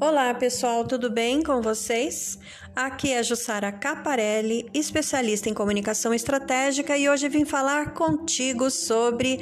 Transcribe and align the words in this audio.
Olá 0.00 0.34
pessoal, 0.34 0.84
tudo 0.84 1.08
bem 1.08 1.40
com 1.40 1.62
vocês? 1.62 2.36
Aqui 2.74 3.12
é 3.12 3.22
Jussara 3.22 3.70
Caparelli, 3.70 4.68
especialista 4.74 5.48
em 5.48 5.54
comunicação 5.54 6.12
estratégica, 6.12 6.98
e 6.98 7.08
hoje 7.08 7.28
vim 7.28 7.44
falar 7.44 7.94
contigo 7.94 8.70
sobre 8.70 9.38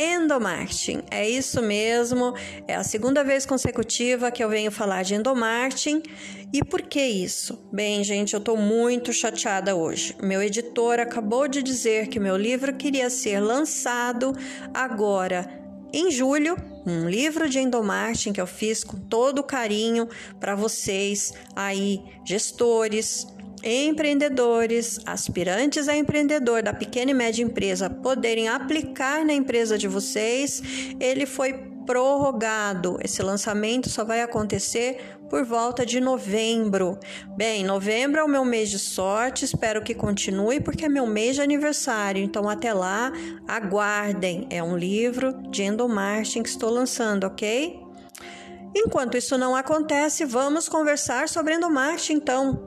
endomarketing. 0.00 1.02
É 1.10 1.28
isso 1.28 1.60
mesmo, 1.60 2.34
é 2.66 2.74
a 2.74 2.82
segunda 2.82 3.22
vez 3.22 3.44
consecutiva 3.44 4.30
que 4.30 4.42
eu 4.42 4.48
venho 4.48 4.72
falar 4.72 5.02
de 5.02 5.14
endomarketing. 5.14 6.02
E 6.52 6.64
por 6.64 6.82
que 6.82 7.02
isso? 7.02 7.68
Bem, 7.70 8.02
gente, 8.02 8.32
eu 8.32 8.40
tô 8.40 8.56
muito 8.56 9.12
chateada 9.12 9.76
hoje. 9.76 10.16
Meu 10.22 10.42
editor 10.42 10.98
acabou 10.98 11.46
de 11.46 11.62
dizer 11.62 12.08
que 12.08 12.18
meu 12.18 12.36
livro 12.36 12.74
queria 12.74 13.10
ser 13.10 13.38
lançado 13.38 14.32
agora 14.72 15.63
em 15.96 16.10
julho, 16.10 16.56
um 16.84 17.08
livro 17.08 17.48
de 17.48 17.60
endomarketing 17.60 18.32
que 18.32 18.40
eu 18.40 18.48
fiz 18.48 18.82
com 18.82 18.96
todo 18.96 19.44
carinho 19.44 20.08
para 20.40 20.56
vocês 20.56 21.32
aí, 21.54 22.02
gestores, 22.24 23.28
empreendedores, 23.62 24.98
aspirantes 25.06 25.86
a 25.86 25.96
empreendedor 25.96 26.64
da 26.64 26.74
pequena 26.74 27.12
e 27.12 27.14
média 27.14 27.44
empresa 27.44 27.88
poderem 27.88 28.48
aplicar 28.48 29.24
na 29.24 29.32
empresa 29.32 29.78
de 29.78 29.86
vocês. 29.86 30.60
Ele 30.98 31.26
foi 31.26 31.52
prorrogado. 31.86 32.98
Esse 33.00 33.22
lançamento 33.22 33.88
só 33.88 34.04
vai 34.04 34.20
acontecer 34.20 35.16
por 35.34 35.44
volta 35.44 35.84
de 35.84 35.98
novembro. 35.98 36.96
Bem, 37.36 37.64
novembro 37.64 38.20
é 38.20 38.22
o 38.22 38.28
meu 38.28 38.44
mês 38.44 38.70
de 38.70 38.78
sorte, 38.78 39.44
espero 39.44 39.82
que 39.82 39.92
continue 39.92 40.60
porque 40.60 40.84
é 40.84 40.88
meu 40.88 41.08
mês 41.08 41.34
de 41.34 41.42
aniversário. 41.42 42.22
Então 42.22 42.48
até 42.48 42.72
lá, 42.72 43.10
aguardem. 43.48 44.46
É 44.48 44.62
um 44.62 44.76
livro 44.76 45.32
de 45.50 45.64
endomarketing 45.64 46.44
que 46.44 46.48
estou 46.48 46.70
lançando, 46.70 47.24
ok? 47.24 47.82
Enquanto 48.76 49.16
isso 49.16 49.36
não 49.36 49.56
acontece, 49.56 50.24
vamos 50.24 50.68
conversar 50.68 51.28
sobre 51.28 51.54
endomarketing 51.54 52.12
então. 52.12 52.64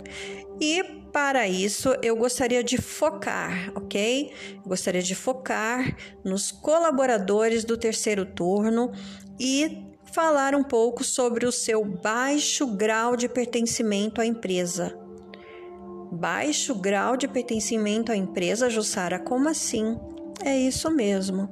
E 0.60 0.84
para 1.14 1.48
isso, 1.48 1.96
eu 2.04 2.18
gostaria 2.18 2.62
de 2.62 2.78
focar, 2.78 3.72
ok? 3.76 4.34
gostaria 4.66 5.02
de 5.02 5.16
focar 5.16 5.96
nos 6.22 6.52
colaboradores 6.52 7.64
do 7.64 7.78
terceiro 7.78 8.26
turno 8.26 8.92
e 9.40 9.87
falar 10.12 10.56
um 10.56 10.64
pouco 10.64 11.04
sobre 11.04 11.46
o 11.46 11.52
seu 11.52 11.84
baixo 11.84 12.66
grau 12.68 13.16
de 13.16 13.28
pertencimento 13.28 14.22
à 14.22 14.26
empresa. 14.26 14.98
Baixo 16.12 16.74
grau 16.74 17.18
de 17.18 17.28
pertencimento 17.28 18.12
à 18.12 18.16
empresa, 18.16 18.70
Jussara? 18.70 19.20
Como 19.20 19.50
assim? 19.50 19.98
É 20.44 20.58
isso 20.58 20.90
mesmo. 20.90 21.50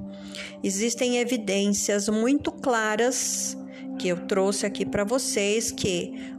Existem 0.62 1.18
evidências 1.18 2.08
muito 2.08 2.50
claras 2.50 3.56
que 3.98 4.08
eu 4.08 4.26
trouxe 4.26 4.66
aqui 4.66 4.84
para 4.84 5.04
vocês 5.04 5.70
que 5.70 6.35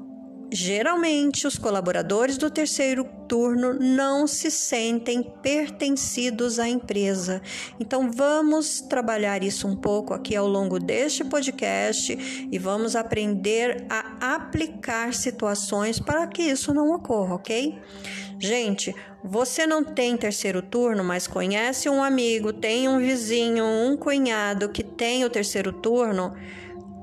Geralmente, 0.51 1.45
os 1.45 1.57
colaboradores 1.57 2.37
do 2.37 2.49
terceiro 2.49 3.03
turno 3.27 3.73
não 3.73 4.25
se 4.25 4.49
sentem 4.49 5.21
pertencidos 5.21 6.57
à 6.57 6.69
empresa. 6.69 7.41
Então, 7.79 8.09
vamos 8.09 8.79
trabalhar 8.79 9.43
isso 9.43 9.67
um 9.67 9.75
pouco 9.75 10.13
aqui 10.13 10.35
ao 10.35 10.47
longo 10.47 10.79
deste 10.79 11.25
podcast 11.25 12.47
e 12.49 12.57
vamos 12.57 12.95
aprender 12.95 13.85
a 13.89 14.35
aplicar 14.35 15.13
situações 15.13 15.99
para 15.99 16.25
que 16.27 16.43
isso 16.43 16.73
não 16.73 16.91
ocorra, 16.93 17.35
ok? 17.35 17.77
Gente, 18.39 18.95
você 19.23 19.67
não 19.67 19.83
tem 19.83 20.15
terceiro 20.15 20.61
turno, 20.61 21.03
mas 21.03 21.27
conhece 21.27 21.89
um 21.89 22.01
amigo, 22.01 22.53
tem 22.53 22.87
um 22.87 22.99
vizinho, 22.99 23.65
um 23.65 23.97
cunhado 23.97 24.69
que 24.69 24.83
tem 24.83 25.25
o 25.25 25.29
terceiro 25.29 25.73
turno? 25.73 26.33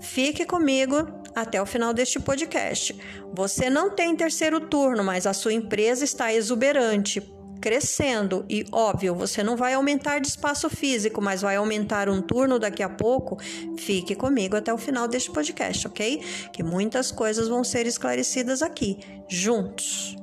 Fique 0.04 0.44
comigo 0.44 1.08
até 1.34 1.60
o 1.60 1.66
final 1.66 1.94
deste 1.94 2.20
podcast. 2.20 2.94
Você 3.32 3.70
não 3.70 3.90
tem 3.90 4.14
terceiro 4.14 4.60
turno, 4.60 5.02
mas 5.02 5.26
a 5.26 5.32
sua 5.32 5.52
empresa 5.52 6.04
está 6.04 6.32
exuberante, 6.32 7.20
crescendo 7.60 8.44
e 8.48 8.66
óbvio, 8.70 9.14
você 9.14 9.42
não 9.42 9.56
vai 9.56 9.72
aumentar 9.72 10.18
de 10.20 10.28
espaço 10.28 10.68
físico, 10.68 11.22
mas 11.22 11.40
vai 11.40 11.56
aumentar 11.56 12.10
um 12.10 12.20
turno 12.20 12.58
daqui 12.58 12.82
a 12.82 12.88
pouco. 12.88 13.38
Fique 13.78 14.14
comigo 14.14 14.54
até 14.54 14.72
o 14.72 14.78
final 14.78 15.08
deste 15.08 15.32
podcast, 15.32 15.88
OK? 15.88 16.22
Que 16.52 16.62
muitas 16.62 17.10
coisas 17.10 17.48
vão 17.48 17.64
ser 17.64 17.86
esclarecidas 17.86 18.60
aqui 18.62 18.98
juntos. 19.26 20.14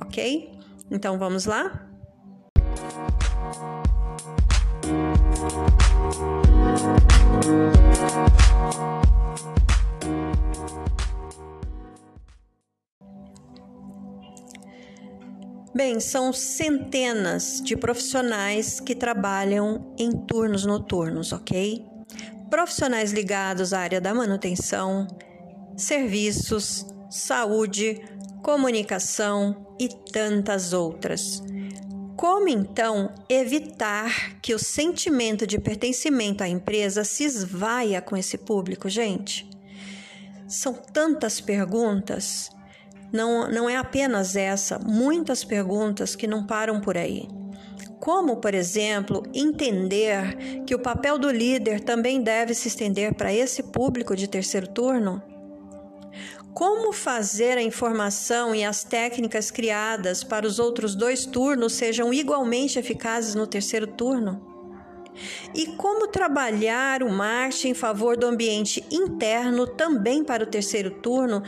OK? 0.00 0.50
Então 0.90 1.18
vamos 1.18 1.44
lá? 1.44 1.86
Bem, 15.72 16.00
são 16.00 16.32
centenas 16.32 17.60
de 17.62 17.76
profissionais 17.76 18.80
que 18.80 18.92
trabalham 18.92 19.94
em 19.96 20.10
turnos 20.10 20.66
noturnos, 20.66 21.32
ok? 21.32 21.86
Profissionais 22.50 23.12
ligados 23.12 23.72
à 23.72 23.78
área 23.78 24.00
da 24.00 24.12
manutenção, 24.12 25.06
serviços, 25.76 26.84
saúde, 27.08 28.00
comunicação 28.42 29.76
e 29.78 29.88
tantas 29.88 30.72
outras. 30.72 31.40
Como 32.16 32.48
então 32.48 33.14
evitar 33.28 34.40
que 34.42 34.52
o 34.52 34.58
sentimento 34.58 35.46
de 35.46 35.58
pertencimento 35.58 36.42
à 36.42 36.48
empresa 36.48 37.04
se 37.04 37.22
esvaia 37.22 38.02
com 38.02 38.16
esse 38.16 38.36
público, 38.36 38.88
gente? 38.88 39.48
São 40.48 40.74
tantas 40.74 41.40
perguntas 41.40 42.50
não, 43.12 43.50
não 43.50 43.68
é 43.68 43.76
apenas 43.76 44.36
essa, 44.36 44.78
muitas 44.78 45.44
perguntas 45.44 46.14
que 46.14 46.26
não 46.26 46.46
param 46.46 46.80
por 46.80 46.96
aí. 46.96 47.28
Como, 47.98 48.36
por 48.36 48.54
exemplo, 48.54 49.22
entender 49.34 50.62
que 50.66 50.74
o 50.74 50.78
papel 50.78 51.18
do 51.18 51.30
líder 51.30 51.80
também 51.80 52.22
deve 52.22 52.54
se 52.54 52.68
estender 52.68 53.14
para 53.14 53.32
esse 53.32 53.62
público 53.64 54.16
de 54.16 54.26
terceiro 54.26 54.68
turno? 54.68 55.22
Como 56.54 56.92
fazer 56.92 57.58
a 57.58 57.62
informação 57.62 58.54
e 58.54 58.64
as 58.64 58.82
técnicas 58.82 59.50
criadas 59.50 60.24
para 60.24 60.46
os 60.46 60.58
outros 60.58 60.94
dois 60.94 61.26
turnos 61.26 61.74
sejam 61.74 62.12
igualmente 62.12 62.78
eficazes 62.78 63.34
no 63.34 63.46
terceiro 63.46 63.86
turno? 63.86 64.48
E 65.54 65.66
como 65.76 66.08
trabalhar 66.08 67.02
o 67.02 67.10
marketing 67.10 67.68
em 67.68 67.74
favor 67.74 68.16
do 68.16 68.26
ambiente 68.26 68.84
interno 68.90 69.66
também 69.66 70.24
para 70.24 70.44
o 70.44 70.46
terceiro 70.46 70.90
turno, 70.90 71.42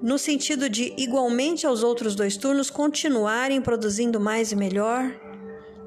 no 0.00 0.18
sentido 0.18 0.68
de, 0.68 0.94
igualmente 0.96 1.66
aos 1.66 1.82
outros 1.82 2.14
dois 2.14 2.36
turnos, 2.36 2.70
continuarem 2.70 3.60
produzindo 3.60 4.20
mais 4.20 4.52
e 4.52 4.56
melhor? 4.56 5.10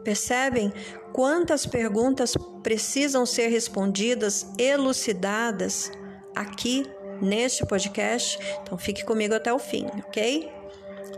Percebem 0.03 0.73
quantas 1.13 1.65
perguntas 1.65 2.35
precisam 2.63 3.25
ser 3.25 3.47
respondidas, 3.47 4.47
elucidadas 4.57 5.91
aqui 6.35 6.85
neste 7.21 7.65
podcast? 7.65 8.37
Então 8.61 8.77
fique 8.77 9.05
comigo 9.05 9.33
até 9.33 9.53
o 9.53 9.59
fim, 9.59 9.85
ok? 10.07 10.51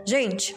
Gente, 0.04 0.54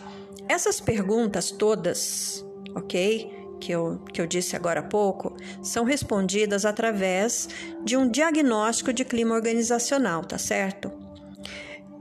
essas 0.49 0.79
perguntas 0.79 1.51
todas, 1.51 2.45
ok? 2.75 3.35
Que 3.59 3.71
eu, 3.71 3.99
que 4.13 4.21
eu 4.21 4.27
disse 4.27 4.55
agora 4.55 4.81
há 4.81 4.83
pouco, 4.83 5.35
são 5.63 5.83
respondidas 5.83 6.65
através 6.65 7.49
de 7.83 7.97
um 7.97 8.09
diagnóstico 8.09 8.93
de 8.93 9.03
clima 9.03 9.33
organizacional, 9.33 10.23
tá 10.23 10.37
certo? 10.37 10.91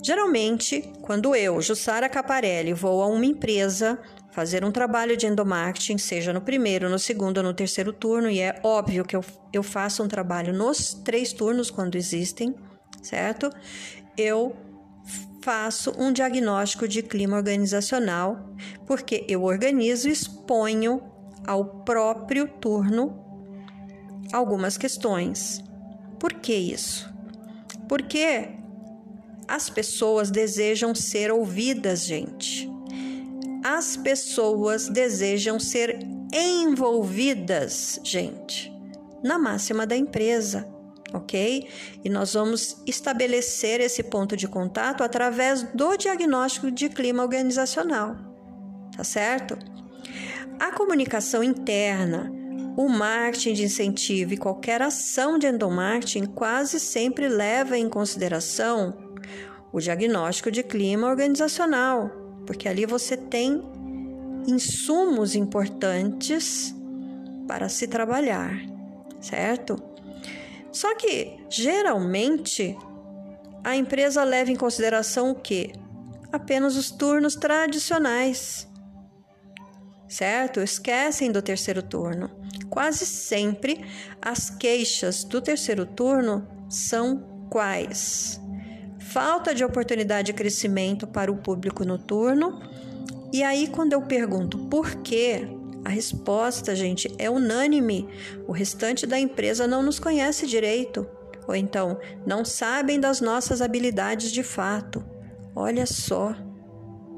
Geralmente, 0.07 0.83
quando 1.03 1.35
eu, 1.35 1.61
Jussara 1.61 2.09
Caparelli, 2.09 2.73
vou 2.73 3.03
a 3.03 3.09
uma 3.09 3.27
empresa 3.27 3.99
fazer 4.31 4.65
um 4.65 4.71
trabalho 4.71 5.17
de 5.17 5.27
endomarketing, 5.27 5.99
seja 5.99 6.33
no 6.33 6.41
primeiro, 6.41 6.89
no 6.89 6.97
segundo 6.97 7.39
ou 7.39 7.43
no 7.43 7.53
terceiro 7.53 7.93
turno, 7.93 8.31
e 8.31 8.39
é 8.39 8.61
óbvio 8.63 9.05
que 9.05 9.17
eu, 9.17 9.25
eu 9.53 9.65
faço 9.65 10.05
um 10.05 10.07
trabalho 10.07 10.53
nos 10.53 10.95
três 10.95 11.33
turnos 11.33 11.73
quando 11.73 11.97
existem, 11.97 12.55
certo? 13.03 13.51
Eu 14.17 14.55
faço 15.43 15.93
um 15.99 16.13
diagnóstico 16.13 16.87
de 16.87 17.03
clima 17.03 17.37
organizacional, 17.37 18.55
porque 18.87 19.25
eu 19.27 19.43
organizo 19.43 20.09
e 20.09 20.13
exponho 20.13 21.03
ao 21.45 21.83
próprio 21.83 22.47
turno 22.47 23.25
algumas 24.33 24.79
questões. 24.79 25.65
Por 26.21 26.33
que 26.33 26.55
isso? 26.55 27.13
Porque 27.89 28.55
as 29.49 29.71
pessoas 29.71 30.31
desejam 30.31 30.95
ser 30.95 31.31
ouvidas, 31.31 32.05
gente. 32.05 32.69
As 33.65 33.97
pessoas 33.97 34.89
desejam 34.89 35.59
ser 35.59 35.99
envolvidas, 36.33 38.01
gente, 38.03 38.73
na 39.23 39.39
máxima 39.39 39.87
da 39.87 39.97
empresa, 39.97 40.69
ok? 41.13 41.69
E 42.05 42.09
nós 42.09 42.35
vamos 42.35 42.83
estabelecer 42.87 43.81
esse 43.81 44.03
ponto 44.03 44.37
de 44.37 44.47
contato 44.47 45.03
através 45.03 45.63
do 45.63 45.97
diagnóstico 45.97 46.71
de 46.71 46.89
clima 46.89 47.23
organizacional, 47.23 48.17
tá 48.97 49.05
certo? 49.05 49.59
A 50.59 50.73
comunicação 50.73 51.43
interna, 51.43 52.33
o 52.77 52.89
marketing 52.89 53.53
de 53.55 53.65
incentivo 53.65 54.35
e 54.35 54.37
qualquer 54.37 54.83
ação 54.83 55.39
de 55.39 55.47
endomarketing 55.47 56.27
quase 56.27 56.79
sempre 56.79 57.29
leva 57.29 57.77
em 57.77 57.89
consideração 57.89 59.06
o 59.73 59.81
diagnóstico 59.81 60.51
de 60.51 60.63
clima 60.63 61.09
organizacional, 61.09 62.11
porque 62.47 62.69
ali 62.69 62.87
você 62.87 63.17
tem 63.17 63.63
insumos 64.47 65.35
importantes 65.35 66.75
para 67.47 67.69
se 67.69 67.87
trabalhar, 67.87 68.59
certo? 69.21 69.77
Só 70.73 70.95
que 70.97 71.39
geralmente 71.49 72.77
a 73.65 73.77
empresa 73.77 74.23
leva 74.23 74.51
em 74.51 74.57
consideração 74.57 75.31
o 75.31 75.35
que? 75.35 75.73
Apenas 76.33 76.77
os 76.77 76.91
turnos 76.91 77.35
tradicionais, 77.35 78.69
certo? 80.09 80.61
Esquecem 80.61 81.33
do 81.33 81.43
terceiro 81.43 81.83
turno. 81.83 82.31
Quase 82.69 83.07
sempre 83.07 83.85
as 84.21 84.51
queixas 84.51 85.25
do 85.25 85.41
terceiro 85.41 85.87
turno 85.87 86.47
são 86.69 87.49
quais? 87.51 88.41
Falta 89.17 89.55
de 89.55 89.65
oportunidade 89.65 90.27
de 90.27 90.33
crescimento 90.35 91.07
para 91.07 91.33
o 91.33 91.39
público 91.39 91.87
noturno. 91.87 92.61
E 93.33 93.43
aí, 93.43 93.67
quando 93.67 93.95
eu 93.95 94.03
pergunto 94.03 94.59
por 94.69 94.97
quê, 94.97 95.49
a 95.83 95.89
resposta, 95.89 96.77
gente, 96.77 97.11
é 97.17 97.31
unânime. 97.31 98.07
O 98.47 98.53
restante 98.53 99.07
da 99.07 99.19
empresa 99.19 99.67
não 99.67 99.83
nos 99.83 99.99
conhece 99.99 100.47
direito, 100.47 101.09
ou 101.49 101.57
então 101.57 101.99
não 102.27 102.45
sabem 102.45 103.01
das 103.01 103.23
nossas 103.23 103.63
habilidades 103.63 104.31
de 104.31 104.43
fato. 104.43 105.03
Olha 105.55 105.87
só 105.87 106.35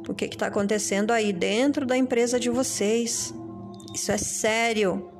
o 0.09 0.15
que 0.15 0.27
está 0.27 0.47
acontecendo 0.47 1.11
aí 1.11 1.33
dentro 1.33 1.85
da 1.85 1.97
empresa 1.97 2.39
de 2.39 2.49
vocês. 2.49 3.35
Isso 3.93 4.13
é 4.13 4.19
sério. 4.19 5.11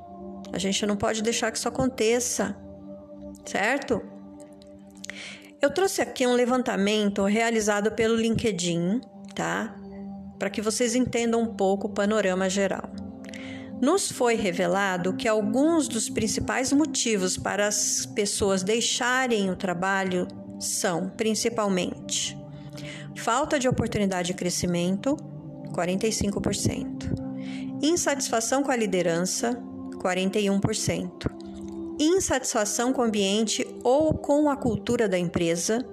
A 0.53 0.57
gente 0.57 0.85
não 0.85 0.95
pode 0.95 1.21
deixar 1.21 1.51
que 1.51 1.57
isso 1.57 1.67
aconteça, 1.67 2.55
certo? 3.45 4.01
Eu 5.61 5.69
trouxe 5.69 6.01
aqui 6.01 6.25
um 6.25 6.33
levantamento 6.33 7.25
realizado 7.25 7.91
pelo 7.91 8.15
LinkedIn, 8.15 9.01
tá? 9.35 9.75
Para 10.37 10.49
que 10.49 10.61
vocês 10.61 10.95
entendam 10.95 11.41
um 11.41 11.53
pouco 11.53 11.87
o 11.87 11.89
panorama 11.89 12.49
geral. 12.49 12.89
Nos 13.81 14.09
foi 14.09 14.35
revelado 14.35 15.17
que 15.17 15.27
alguns 15.27 15.89
dos 15.89 16.09
principais 16.09 16.71
motivos 16.71 17.37
para 17.37 17.67
as 17.67 18.05
pessoas 18.05 18.63
deixarem 18.63 19.49
o 19.49 19.55
trabalho 19.55 20.29
são, 20.61 21.09
principalmente, 21.09 22.37
falta 23.17 23.59
de 23.59 23.67
oportunidade 23.67 24.27
de 24.27 24.35
crescimento, 24.35 25.17
45%, 25.73 27.81
insatisfação 27.81 28.63
com 28.63 28.71
a 28.71 28.77
liderança, 28.77 29.61
41%. 29.95 31.48
Insatisfação 31.99 32.93
com 32.93 33.01
o 33.01 33.05
ambiente 33.05 33.67
ou 33.83 34.13
com 34.13 34.49
a 34.49 34.55
cultura 34.55 35.09
da 35.09 35.19
empresa, 35.19 35.85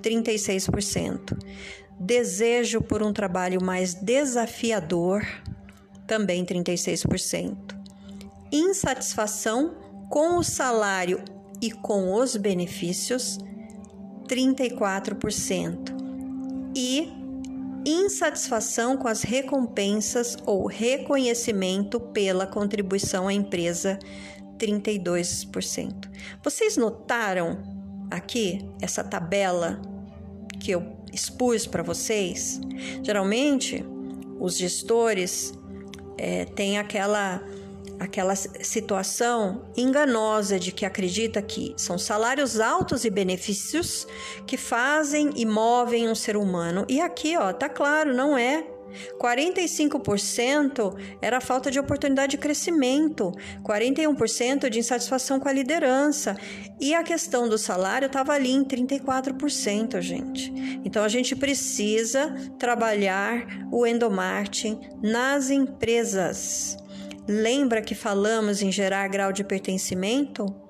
36%. 0.00 1.36
Desejo 2.00 2.80
por 2.80 3.02
um 3.02 3.12
trabalho 3.12 3.62
mais 3.62 3.92
desafiador, 3.92 5.22
também 6.06 6.46
36%. 6.46 7.76
Insatisfação 8.50 9.74
com 10.08 10.38
o 10.38 10.42
salário 10.42 11.22
e 11.60 11.70
com 11.70 12.14
os 12.14 12.36
benefícios, 12.36 13.38
34%. 14.26 15.92
E 16.74 17.12
insatisfação 17.86 18.96
com 18.96 19.08
as 19.08 19.22
recompensas 19.22 20.36
ou 20.46 20.66
reconhecimento 20.66 22.00
pela 22.00 22.46
contribuição 22.46 23.28
à 23.28 23.34
empresa, 23.34 23.98
32%. 24.58 26.08
Vocês 26.42 26.76
notaram 26.76 27.62
aqui 28.10 28.64
essa 28.80 29.02
tabela 29.02 29.80
que 30.60 30.70
eu 30.70 30.96
expus 31.12 31.66
para 31.66 31.82
vocês? 31.82 32.60
Geralmente, 33.02 33.84
os 34.38 34.56
gestores 34.56 35.52
é, 36.18 36.44
têm 36.44 36.78
aquela 36.78 37.42
aquela 37.98 38.34
situação 38.34 39.66
enganosa 39.76 40.58
de 40.58 40.72
que 40.72 40.84
acredita 40.84 41.40
que 41.40 41.74
são 41.76 41.96
salários 41.96 42.58
altos 42.58 43.04
e 43.04 43.10
benefícios 43.10 44.06
que 44.46 44.56
fazem 44.56 45.30
e 45.36 45.46
movem 45.46 46.08
um 46.08 46.14
ser 46.14 46.36
humano. 46.36 46.84
E 46.88 47.00
aqui, 47.00 47.36
ó, 47.36 47.52
tá 47.52 47.68
claro, 47.68 48.12
não 48.12 48.36
é. 48.36 48.66
45% 49.20 50.96
era 51.20 51.40
falta 51.40 51.70
de 51.70 51.78
oportunidade 51.78 52.32
de 52.32 52.38
crescimento, 52.38 53.32
41% 53.62 54.68
de 54.68 54.78
insatisfação 54.78 55.38
com 55.38 55.48
a 55.48 55.52
liderança. 55.52 56.36
E 56.80 56.94
a 56.94 57.02
questão 57.02 57.48
do 57.48 57.58
salário 57.58 58.06
estava 58.06 58.32
ali 58.32 58.50
em 58.50 58.64
34%, 58.64 60.00
gente. 60.00 60.52
Então 60.84 61.04
a 61.04 61.08
gente 61.08 61.36
precisa 61.36 62.34
trabalhar 62.58 63.66
o 63.70 63.86
endomarketing 63.86 64.80
nas 65.02 65.50
empresas. 65.50 66.76
Lembra 67.26 67.80
que 67.80 67.94
falamos 67.94 68.60
em 68.62 68.70
gerar 68.70 69.08
grau 69.08 69.32
de 69.32 69.42
pertencimento? 69.42 70.63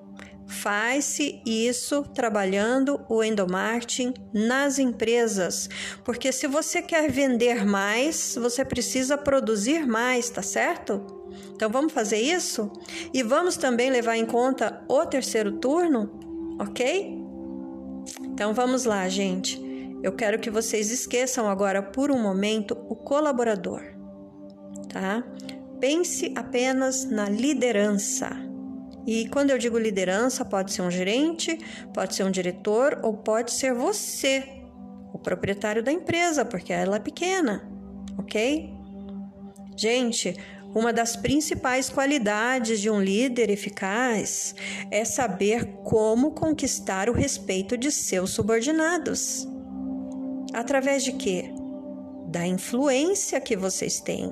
Faz-se 0.47 1.41
isso 1.45 2.03
trabalhando 2.13 3.03
o 3.09 3.23
endomarketing 3.23 4.13
nas 4.31 4.77
empresas, 4.77 5.67
porque 6.03 6.31
se 6.31 6.47
você 6.47 6.81
quer 6.81 7.09
vender 7.11 7.65
mais, 7.65 8.35
você 8.39 8.63
precisa 8.63 9.17
produzir 9.17 9.87
mais, 9.87 10.29
tá 10.29 10.43
certo? 10.43 11.25
Então 11.55 11.69
vamos 11.69 11.93
fazer 11.93 12.17
isso? 12.17 12.71
E 13.13 13.23
vamos 13.23 13.57
também 13.57 13.89
levar 13.89 14.17
em 14.17 14.25
conta 14.25 14.83
o 14.87 15.05
terceiro 15.05 15.53
turno, 15.53 16.11
ok? 16.59 17.17
Então 18.21 18.53
vamos 18.53 18.85
lá, 18.85 19.09
gente. 19.09 19.59
Eu 20.03 20.13
quero 20.13 20.39
que 20.39 20.51
vocês 20.51 20.91
esqueçam 20.91 21.49
agora 21.49 21.81
por 21.81 22.11
um 22.11 22.21
momento 22.21 22.77
o 22.87 22.95
colaborador, 22.95 23.81
tá? 24.89 25.23
Pense 25.79 26.31
apenas 26.35 27.05
na 27.05 27.27
liderança. 27.27 28.54
E 29.05 29.27
quando 29.29 29.51
eu 29.51 29.57
digo 29.57 29.77
liderança, 29.77 30.43
pode 30.43 30.71
ser 30.71 30.81
um 30.81 30.89
gerente, 30.89 31.57
pode 31.93 32.15
ser 32.15 32.23
um 32.23 32.31
diretor 32.31 32.99
ou 33.03 33.13
pode 33.13 33.51
ser 33.51 33.73
você, 33.73 34.43
o 35.13 35.19
proprietário 35.19 35.83
da 35.83 35.91
empresa, 35.91 36.43
porque 36.43 36.73
ela 36.73 36.97
é 36.97 36.99
pequena, 36.99 37.69
ok? 38.17 38.73
Gente, 39.77 40.35
uma 40.73 40.91
das 40.91 41.15
principais 41.15 41.89
qualidades 41.89 42.81
de 42.81 42.89
um 42.89 43.01
líder 43.01 43.49
eficaz 43.49 44.55
é 44.89 45.05
saber 45.05 45.65
como 45.83 46.31
conquistar 46.31 47.09
o 47.09 47.13
respeito 47.13 47.77
de 47.77 47.91
seus 47.91 48.31
subordinados. 48.31 49.47
Através 50.53 51.03
de 51.03 51.13
quê? 51.13 51.53
Da 52.27 52.45
influência 52.45 53.39
que 53.39 53.55
vocês 53.55 53.99
têm 53.99 54.31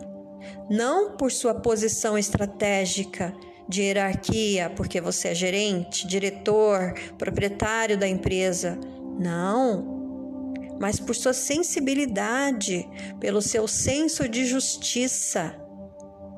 não 0.69 1.15
por 1.17 1.31
sua 1.31 1.53
posição 1.53 2.17
estratégica 2.17 3.33
de 3.67 3.84
hierarquia, 3.84 4.70
porque 4.75 5.00
você 5.00 5.29
é 5.29 5.36
gerente, 5.36 6.08
diretor, 6.08 6.93
proprietário 7.17 7.98
da 7.98 8.08
empresa. 8.08 8.77
Não, 9.20 10.77
mas 10.79 11.00
por 11.00 11.15
sua 11.15 11.34
sensibilidade, 11.34 12.88
pelo 13.20 13.41
seu 13.41 13.67
senso 13.67 14.27
de 14.27 14.46
justiça. 14.46 15.55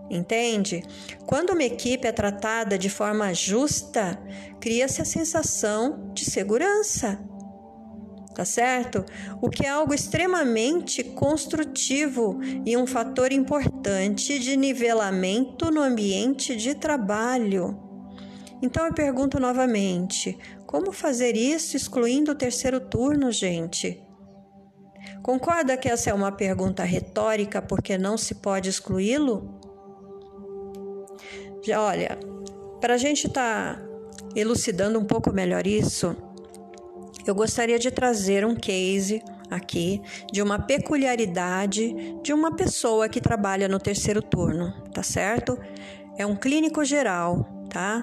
Entende? 0.09 0.83
Quando 1.25 1.49
uma 1.51 1.63
equipe 1.63 2.07
é 2.07 2.11
tratada 2.11 2.77
de 2.77 2.89
forma 2.89 3.33
justa, 3.33 4.21
cria-se 4.59 5.01
a 5.01 5.05
sensação 5.05 6.11
de 6.13 6.25
segurança 6.25 7.19
tá 8.35 8.43
certo? 8.43 9.05
O 9.41 9.49
que 9.49 9.65
é 9.65 9.69
algo 9.69 9.93
extremamente 9.93 11.03
construtivo 11.03 12.39
e 12.65 12.75
um 12.75 12.85
fator 12.85 13.31
importante 13.31 14.37
de 14.37 14.57
nivelamento 14.57 15.71
no 15.71 15.81
ambiente 15.81 16.55
de 16.55 16.75
trabalho. 16.75 17.79
Então 18.61 18.85
eu 18.85 18.93
pergunto 18.93 19.39
novamente: 19.39 20.37
como 20.67 20.91
fazer 20.91 21.37
isso 21.37 21.77
excluindo 21.77 22.33
o 22.33 22.35
terceiro 22.35 22.81
turno, 22.81 23.31
gente? 23.31 24.01
Concorda 25.23 25.77
que 25.77 25.87
essa 25.87 26.09
é 26.09 26.13
uma 26.13 26.31
pergunta 26.31 26.83
retórica 26.83 27.61
porque 27.61 27.97
não 27.97 28.17
se 28.17 28.35
pode 28.35 28.69
excluí-lo? 28.69 29.59
Olha, 31.75 32.19
para 32.79 32.95
a 32.95 32.97
gente 32.97 33.27
estar 33.27 33.77
tá 33.77 33.81
elucidando 34.35 34.99
um 34.99 35.05
pouco 35.05 35.31
melhor 35.31 35.65
isso, 35.65 36.15
eu 37.25 37.33
gostaria 37.33 37.79
de 37.79 37.89
trazer 37.89 38.45
um 38.45 38.55
case 38.55 39.23
aqui 39.49 40.01
de 40.31 40.41
uma 40.41 40.59
peculiaridade 40.59 41.93
de 42.23 42.33
uma 42.33 42.55
pessoa 42.55 43.09
que 43.09 43.21
trabalha 43.21 43.67
no 43.67 43.79
terceiro 43.79 44.21
turno, 44.21 44.73
tá 44.93 45.03
certo? 45.03 45.57
É 46.17 46.25
um 46.25 46.35
clínico 46.35 46.83
geral, 46.85 47.65
tá? 47.69 48.01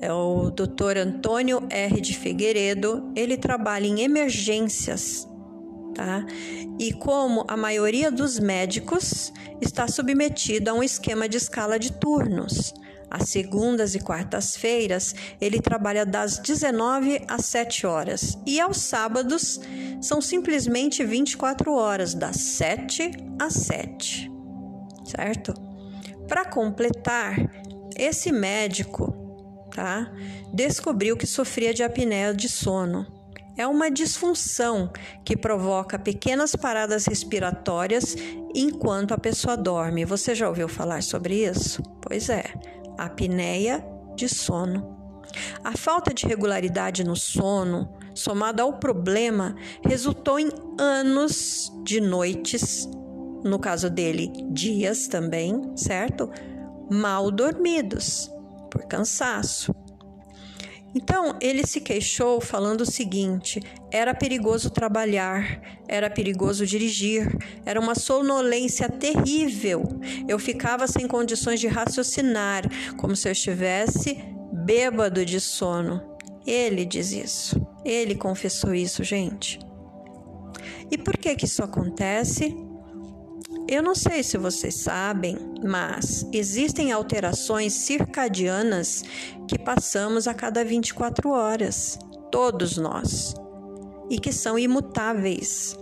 É 0.00 0.12
o 0.12 0.50
Dr. 0.50 0.98
Antônio 0.98 1.66
R. 1.68 2.00
de 2.00 2.16
Figueiredo. 2.16 3.10
Ele 3.16 3.36
trabalha 3.36 3.86
em 3.86 4.00
emergências, 4.02 5.28
tá? 5.94 6.24
E 6.78 6.92
como 6.92 7.44
a 7.48 7.56
maioria 7.56 8.10
dos 8.10 8.38
médicos 8.38 9.32
está 9.60 9.88
submetido 9.88 10.70
a 10.70 10.74
um 10.74 10.82
esquema 10.82 11.28
de 11.28 11.36
escala 11.36 11.78
de 11.78 11.92
turnos. 11.92 12.72
Às 13.10 13.30
segundas 13.30 13.94
e 13.94 14.00
quartas-feiras, 14.00 15.14
ele 15.40 15.60
trabalha 15.60 16.04
das 16.04 16.38
19 16.38 17.22
às 17.26 17.46
7 17.46 17.86
horas. 17.86 18.38
E 18.46 18.60
aos 18.60 18.78
sábados, 18.78 19.60
são 20.00 20.20
simplesmente 20.20 21.04
24 21.04 21.72
horas, 21.72 22.14
das 22.14 22.36
7 22.36 23.10
às 23.38 23.54
7. 23.54 24.30
Certo? 25.04 25.54
Para 26.26 26.44
completar, 26.44 27.36
esse 27.96 28.30
médico 28.30 29.14
tá, 29.74 30.12
descobriu 30.52 31.16
que 31.16 31.26
sofria 31.26 31.72
de 31.72 31.82
apneia 31.82 32.34
de 32.34 32.48
sono. 32.48 33.06
É 33.56 33.66
uma 33.66 33.90
disfunção 33.90 34.92
que 35.24 35.36
provoca 35.36 35.98
pequenas 35.98 36.54
paradas 36.54 37.06
respiratórias 37.06 38.14
enquanto 38.54 39.12
a 39.12 39.18
pessoa 39.18 39.56
dorme. 39.56 40.04
Você 40.04 40.32
já 40.32 40.48
ouviu 40.48 40.68
falar 40.68 41.02
sobre 41.02 41.44
isso? 41.44 41.82
Pois 42.00 42.28
é 42.28 42.44
apneia 42.98 43.82
de 44.14 44.28
sono. 44.28 44.98
A 45.62 45.76
falta 45.76 46.12
de 46.12 46.26
regularidade 46.26 47.04
no 47.04 47.14
sono, 47.14 47.92
somada 48.14 48.62
ao 48.62 48.74
problema, 48.74 49.54
resultou 49.84 50.38
em 50.38 50.48
anos 50.78 51.72
de 51.84 52.00
noites, 52.00 52.88
no 53.44 53.58
caso 53.58 53.88
dele, 53.88 54.32
dias 54.50 55.06
também, 55.06 55.76
certo? 55.76 56.28
Mal 56.90 57.30
dormidos 57.30 58.30
por 58.70 58.86
cansaço. 58.86 59.72
Então, 60.94 61.36
ele 61.40 61.66
se 61.66 61.80
queixou 61.80 62.40
falando 62.40 62.80
o 62.82 62.90
seguinte: 62.90 63.60
era 63.92 64.14
perigoso 64.14 64.70
trabalhar, 64.70 65.60
era 65.86 66.08
perigoso 66.08 66.66
dirigir, 66.66 67.28
era 67.64 67.80
uma 67.80 67.94
sonolência 67.94 68.88
terrível. 68.88 69.84
Eu 70.26 70.38
ficava 70.38 70.86
sem 70.86 71.06
condições 71.06 71.60
de 71.60 71.66
raciocinar, 71.66 72.64
como 72.96 73.14
se 73.14 73.28
eu 73.28 73.32
estivesse 73.32 74.18
bêbado 74.52 75.24
de 75.24 75.40
sono. 75.40 76.02
Ele 76.46 76.84
diz 76.84 77.12
isso. 77.12 77.60
Ele 77.84 78.14
confessou 78.14 78.74
isso, 78.74 79.04
gente. 79.04 79.58
E 80.90 80.96
por 80.96 81.16
que 81.18 81.34
que 81.36 81.44
isso 81.44 81.62
acontece? 81.62 82.56
Eu 83.68 83.82
não 83.82 83.94
sei 83.94 84.22
se 84.22 84.38
vocês 84.38 84.76
sabem, 84.76 85.36
mas 85.62 86.26
existem 86.32 86.90
alterações 86.90 87.74
circadianas 87.74 89.04
que 89.46 89.58
passamos 89.58 90.26
a 90.26 90.32
cada 90.32 90.64
24 90.64 91.28
horas, 91.28 91.98
todos 92.32 92.78
nós, 92.78 93.34
e 94.08 94.18
que 94.18 94.32
são 94.32 94.58
imutáveis. 94.58 95.76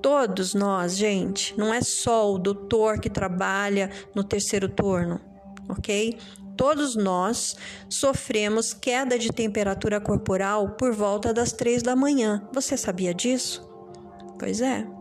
Todos 0.00 0.54
nós, 0.54 0.96
gente, 0.96 1.54
não 1.58 1.74
é 1.74 1.82
só 1.82 2.32
o 2.32 2.38
doutor 2.38 2.98
que 2.98 3.10
trabalha 3.10 3.90
no 4.14 4.24
terceiro 4.24 4.66
turno, 4.66 5.20
ok? 5.68 6.16
Todos 6.56 6.96
nós 6.96 7.56
sofremos 7.90 8.72
queda 8.72 9.18
de 9.18 9.28
temperatura 9.28 10.00
corporal 10.00 10.70
por 10.70 10.94
volta 10.94 11.34
das 11.34 11.52
três 11.52 11.82
da 11.82 11.94
manhã. 11.94 12.48
Você 12.54 12.74
sabia 12.74 13.12
disso? 13.12 13.68
Pois 14.38 14.62
é. 14.62 14.97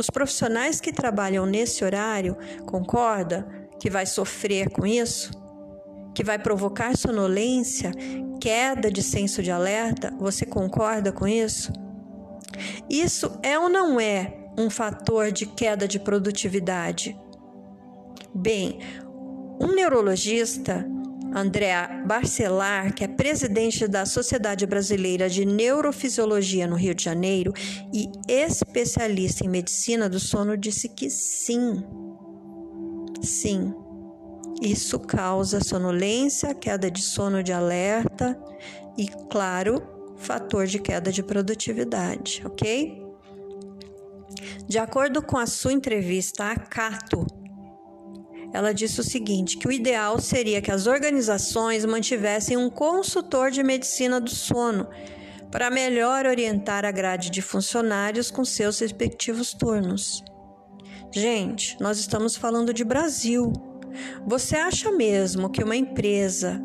Os 0.00 0.08
profissionais 0.08 0.80
que 0.80 0.94
trabalham 0.94 1.44
nesse 1.44 1.84
horário, 1.84 2.34
concorda 2.64 3.46
que 3.78 3.90
vai 3.90 4.06
sofrer 4.06 4.70
com 4.70 4.86
isso? 4.86 5.30
Que 6.14 6.24
vai 6.24 6.38
provocar 6.38 6.96
sonolência, 6.96 7.92
queda 8.40 8.90
de 8.90 9.02
senso 9.02 9.42
de 9.42 9.50
alerta? 9.50 10.10
Você 10.18 10.46
concorda 10.46 11.12
com 11.12 11.28
isso? 11.28 11.70
Isso 12.88 13.38
é 13.42 13.58
ou 13.58 13.68
não 13.68 14.00
é 14.00 14.48
um 14.56 14.70
fator 14.70 15.30
de 15.30 15.44
queda 15.44 15.86
de 15.86 16.00
produtividade? 16.00 17.14
Bem, 18.34 18.78
um 19.60 19.74
neurologista 19.74 20.82
Andréa 21.34 22.02
Barcelar, 22.06 22.92
que 22.92 23.04
é 23.04 23.08
presidente 23.08 23.86
da 23.86 24.04
Sociedade 24.04 24.66
Brasileira 24.66 25.28
de 25.28 25.44
Neurofisiologia 25.44 26.66
no 26.66 26.76
Rio 26.76 26.94
de 26.94 27.04
Janeiro 27.04 27.52
e 27.92 28.10
especialista 28.28 29.44
em 29.44 29.48
medicina 29.48 30.08
do 30.08 30.18
sono, 30.18 30.56
disse 30.56 30.88
que 30.88 31.08
sim. 31.08 31.82
Sim, 33.22 33.74
isso 34.60 34.98
causa 34.98 35.62
sonolência, 35.62 36.54
queda 36.54 36.90
de 36.90 37.02
sono 37.02 37.42
de 37.42 37.52
alerta 37.52 38.38
e, 38.96 39.08
claro, 39.30 39.82
fator 40.16 40.66
de 40.66 40.78
queda 40.78 41.12
de 41.12 41.22
produtividade, 41.22 42.42
ok? 42.44 43.02
De 44.66 44.78
acordo 44.78 45.22
com 45.22 45.38
a 45.38 45.46
sua 45.46 45.72
entrevista 45.72 46.50
a 46.50 46.56
Cato, 46.56 47.26
ela 48.52 48.72
disse 48.72 49.00
o 49.00 49.04
seguinte: 49.04 49.56
que 49.56 49.68
o 49.68 49.72
ideal 49.72 50.20
seria 50.20 50.60
que 50.60 50.70
as 50.70 50.86
organizações 50.86 51.84
mantivessem 51.84 52.56
um 52.56 52.68
consultor 52.68 53.50
de 53.50 53.62
medicina 53.62 54.20
do 54.20 54.30
sono 54.30 54.88
para 55.50 55.70
melhor 55.70 56.26
orientar 56.26 56.84
a 56.84 56.90
grade 56.90 57.30
de 57.30 57.42
funcionários 57.42 58.30
com 58.30 58.44
seus 58.44 58.78
respectivos 58.78 59.52
turnos. 59.52 60.22
Gente, 61.12 61.76
nós 61.80 61.98
estamos 61.98 62.36
falando 62.36 62.72
de 62.72 62.84
Brasil. 62.84 63.52
Você 64.24 64.54
acha 64.54 64.92
mesmo 64.92 65.50
que 65.50 65.64
uma 65.64 65.74
empresa, 65.74 66.62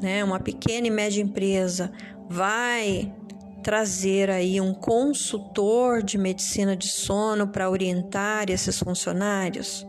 né, 0.00 0.22
uma 0.22 0.38
pequena 0.38 0.86
e 0.86 0.90
média 0.90 1.22
empresa, 1.22 1.90
vai 2.28 3.14
trazer 3.62 4.28
aí 4.28 4.60
um 4.60 4.74
consultor 4.74 6.02
de 6.02 6.18
medicina 6.18 6.76
de 6.76 6.88
sono 6.88 7.48
para 7.48 7.70
orientar 7.70 8.50
esses 8.50 8.78
funcionários? 8.78 9.86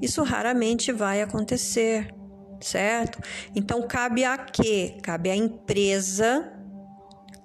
Isso 0.00 0.22
raramente 0.22 0.92
vai 0.92 1.22
acontecer, 1.22 2.14
certo? 2.60 3.18
Então 3.54 3.86
cabe 3.86 4.24
a 4.24 4.38
quê? 4.38 4.96
Cabe 5.02 5.30
à 5.30 5.36
empresa 5.36 6.52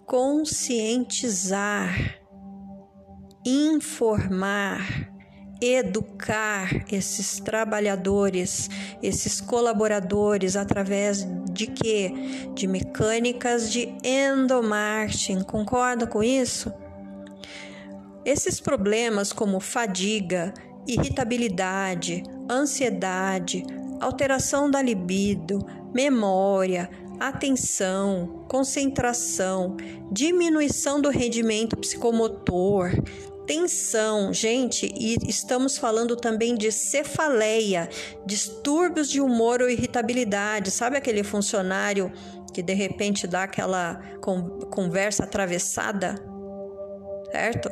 conscientizar, 0.06 2.20
informar, 3.46 5.10
educar 5.62 6.86
esses 6.92 7.40
trabalhadores, 7.40 8.70
esses 9.02 9.40
colaboradores 9.40 10.56
através 10.56 11.26
de 11.52 11.68
quê? 11.68 12.12
De 12.54 12.68
mecânicas 12.68 13.72
de 13.72 13.96
endomarketing. 14.04 15.44
Concorda 15.44 16.06
com 16.06 16.22
isso? 16.22 16.72
Esses 18.26 18.60
problemas 18.60 19.34
como 19.34 19.60
fadiga, 19.60 20.54
irritabilidade, 20.88 22.24
ansiedade, 22.50 23.64
alteração 24.00 24.70
da 24.70 24.82
libido, 24.82 25.60
memória, 25.94 26.90
atenção, 27.20 28.46
concentração, 28.50 29.78
diminuição 30.12 31.00
do 31.00 31.10
rendimento 31.10 31.78
psicomotor, 31.78 32.92
tensão, 33.46 34.34
gente, 34.34 34.92
e 34.98 35.18
estamos 35.28 35.78
falando 35.78 36.16
também 36.16 36.56
de 36.56 36.72
cefaleia, 36.72 37.90
distúrbios 38.26 39.10
de 39.10 39.22
humor 39.22 39.62
ou 39.62 39.70
irritabilidade. 39.70 40.72
Sabe 40.72 40.98
aquele 40.98 41.24
funcionário 41.24 42.12
que 42.54 42.62
de 42.62 42.74
repente 42.74 43.28
dá 43.28 43.44
aquela 43.44 44.00
conversa 44.70 45.24
atravessada? 45.24 46.33
Certo? 47.34 47.72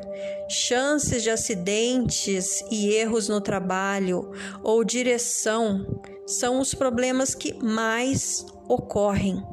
Chances 0.50 1.22
de 1.22 1.30
acidentes 1.30 2.64
e 2.72 2.90
erros 2.96 3.30
no 3.30 3.40
trabalho 3.40 4.32
ou 4.64 4.84
direção 4.84 6.02
são 6.26 6.60
os 6.60 6.74
problemas 6.74 7.36
que 7.36 7.54
mais 7.64 8.44
ocorrem. 8.68 9.44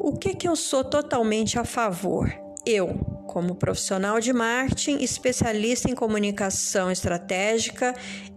O 0.00 0.18
que 0.18 0.34
que 0.34 0.48
eu 0.48 0.56
sou 0.56 0.82
totalmente 0.82 1.56
a 1.56 1.64
favor? 1.64 2.28
Eu, 2.66 2.98
como 3.28 3.54
profissional 3.54 4.18
de 4.18 4.32
marketing, 4.32 4.96
especialista 4.96 5.88
em 5.88 5.94
comunicação 5.94 6.90
estratégica 6.90 7.94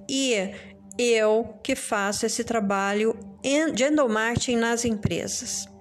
e 0.07 0.51
eu 0.99 1.55
que 1.63 1.75
faço 1.75 2.27
esse 2.27 2.43
trabalho 2.43 3.17
de 3.73 3.85
endomarketing 3.85 4.57
nas 4.57 4.85
empresas. 4.85 5.72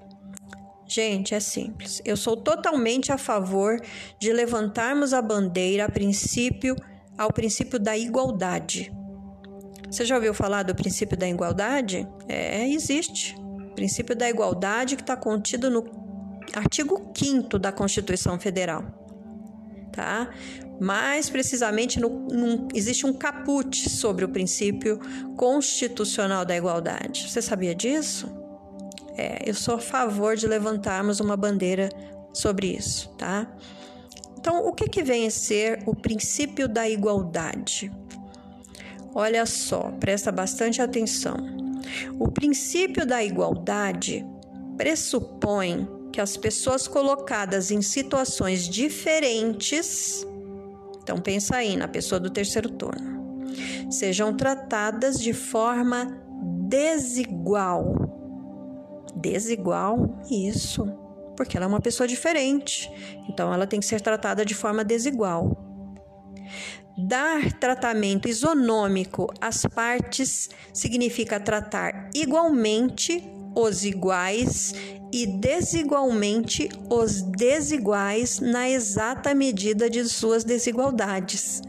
Gente, 0.93 1.35
é 1.35 1.41
simples. 1.41 2.03
Eu 2.05 2.19
sou 2.19 2.37
totalmente 2.37 3.11
a 3.11 3.17
favor 3.17 3.81
de 4.19 4.31
levantarmos 4.31 5.15
a 5.15 5.23
bandeira 5.23 5.87
a 5.87 5.89
princípio, 5.89 6.77
ao 7.17 7.33
princípio 7.33 7.79
da 7.79 7.97
igualdade. 7.97 8.93
Você 9.91 10.05
já 10.05 10.17
ouviu 10.17 10.35
falar 10.35 10.65
do 10.65 10.75
princípio 10.75 11.17
da 11.17 11.27
igualdade? 11.27 12.07
É, 12.29 12.69
existe. 12.69 13.35
O 13.71 13.75
princípio 13.75 14.15
da 14.15 14.29
igualdade 14.29 14.95
que 14.97 15.03
está 15.03 15.17
contido 15.17 15.71
no 15.71 15.83
artigo 16.53 17.11
5 17.17 17.59
da 17.59 17.73
Constituição 17.73 18.39
Federal. 18.39 18.85
Tá? 19.93 20.29
Mais 20.79 21.31
precisamente, 21.31 21.99
no, 21.99 22.11
no, 22.29 22.69
existe 22.75 23.07
um 23.07 23.15
caput 23.15 23.89
sobre 23.89 24.27
o 24.27 24.29
princípio 24.29 25.01
constitucional 25.39 26.45
da 26.45 26.55
igualdade. 26.55 27.31
Você 27.31 27.41
sabia 27.41 27.75
disso? 27.75 28.42
É, 29.17 29.49
eu 29.49 29.55
sou 29.55 29.75
a 29.75 29.79
favor 29.79 30.37
de 30.37 30.47
levantarmos 30.47 31.21
uma 31.21 31.37
bandeira 31.37 31.89
sobre 32.33 32.69
isso, 32.69 33.09
tá? 33.19 33.47
Então, 34.39 34.67
o 34.67 34.73
que, 34.73 34.89
que 34.89 35.03
vem 35.03 35.27
a 35.27 35.31
ser 35.31 35.83
o 35.87 35.95
princípio 35.95 36.67
da 36.67 36.89
igualdade? 36.89 37.93
Olha 39.15 39.45
só, 39.47 39.93
presta 40.01 40.33
bastante 40.33 40.81
atenção. 40.81 41.37
O 42.19 42.31
princípio 42.31 43.07
da 43.07 43.23
igualdade 43.23 44.25
pressupõe 44.77 45.87
que 46.13 46.21
as 46.21 46.37
pessoas 46.37 46.89
colocadas 46.89 47.71
em 47.71 47.81
situações 47.83 48.69
diferentes, 48.69 50.27
então 51.03 51.19
pensa 51.19 51.57
aí 51.57 51.77
na 51.77 51.89
pessoa 51.89 52.19
do 52.19 52.31
terceiro 52.31 52.69
turno, 52.69 53.47
sejam 53.91 54.35
tratadas 54.35 55.19
de 55.21 55.33
forma 55.33 56.19
desigual. 56.69 58.02
Desigual, 59.23 60.21
isso, 60.29 60.85
porque 61.37 61.57
ela 61.57 61.67
é 61.67 61.69
uma 61.69 61.81
pessoa 61.81 62.09
diferente, 62.09 62.91
então 63.29 63.55
ela 63.55 63.67
tem 63.67 63.79
que 63.79 63.87
ser 63.87 64.01
tratada 64.01 64.45
de 64.45 64.55
forma 64.55 64.85
desigual. 64.85 65.57
Dar 66.99 67.53
tratamento 67.59 68.29
isonômico 68.29 69.33
às 69.41 69.63
partes 69.63 70.51
significa 70.75 71.41
tratar 71.41 72.11
igualmente 72.15 73.23
os 73.55 73.85
iguais 73.85 74.75
e 75.13 75.27
desigualmente 75.27 76.69
os 76.91 77.23
desiguais 77.23 78.41
na 78.41 78.69
exata 78.69 79.35
medida 79.35 79.89
de 79.89 80.05
suas 80.05 80.43
desigualdades. 80.43 81.63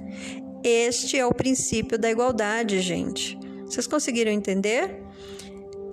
Este 0.63 1.17
é 1.17 1.25
o 1.25 1.33
princípio 1.33 1.99
da 1.99 2.09
igualdade, 2.09 2.79
gente. 2.79 3.37
Vocês 3.65 3.85
conseguiram 3.85 4.31
entender? 4.31 5.03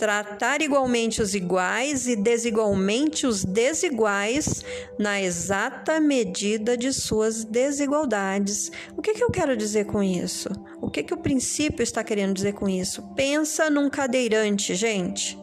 Tratar 0.01 0.63
igualmente 0.63 1.21
os 1.21 1.35
iguais 1.35 2.07
e 2.07 2.17
desigualmente 2.17 3.27
os 3.27 3.45
desiguais 3.45 4.65
na 4.99 5.21
exata 5.21 6.01
medida 6.01 6.75
de 6.75 6.91
suas 6.91 7.45
desigualdades. 7.45 8.73
O 8.97 9.03
que, 9.03 9.13
que 9.13 9.23
eu 9.23 9.31
quero 9.31 9.55
dizer 9.55 9.85
com 9.85 10.03
isso? 10.03 10.49
O 10.81 10.89
que, 10.89 11.03
que 11.03 11.13
o 11.13 11.19
princípio 11.19 11.83
está 11.83 12.03
querendo 12.03 12.33
dizer 12.33 12.55
com 12.55 12.67
isso? 12.67 13.03
Pensa 13.15 13.69
num 13.69 13.91
cadeirante, 13.91 14.75
gente. 14.75 15.39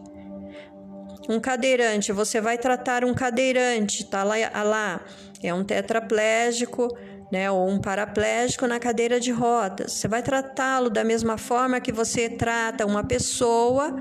Um 1.29 1.39
cadeirante, 1.39 2.11
você 2.11 2.41
vai 2.41 2.57
tratar 2.57 3.05
um 3.05 3.13
cadeirante, 3.13 4.05
tá 4.05 4.23
lá, 4.23 4.37
lá 4.63 5.05
é 5.43 5.53
um 5.53 5.63
tetraplégico 5.63 6.97
né, 7.31 7.51
ou 7.51 7.67
um 7.67 7.79
paraplégico 7.79 8.65
na 8.67 8.79
cadeira 8.79 9.19
de 9.19 9.31
rodas. 9.31 9.93
Você 9.93 10.07
vai 10.07 10.21
tratá-lo 10.21 10.89
da 10.89 11.03
mesma 11.03 11.37
forma 11.37 11.79
que 11.79 11.91
você 11.91 12.29
trata 12.29 12.85
uma 12.85 13.03
pessoa 13.03 13.97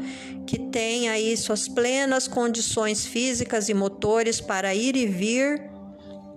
que 0.47 0.59
tem 0.59 1.09
aí 1.09 1.37
suas 1.37 1.69
plenas 1.69 2.29
condições 2.29 3.05
físicas 3.05 3.69
e 3.69 3.75
motores 3.75 4.41
para 4.41 4.75
ir 4.75 4.97
e 4.97 5.07
vir 5.07 5.71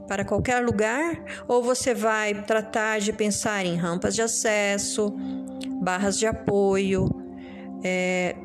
para 0.07 0.25
qualquer 0.25 0.65
lugar, 0.65 1.23
ou 1.47 1.61
você 1.61 1.93
vai 1.93 2.43
tratar 2.43 2.99
de 2.99 3.13
pensar 3.13 3.63
em 3.63 3.75
rampas 3.75 4.15
de 4.15 4.23
acesso, 4.23 5.13
barras 5.79 6.17
de 6.17 6.25
apoio, 6.25 7.07
é, 7.83 8.35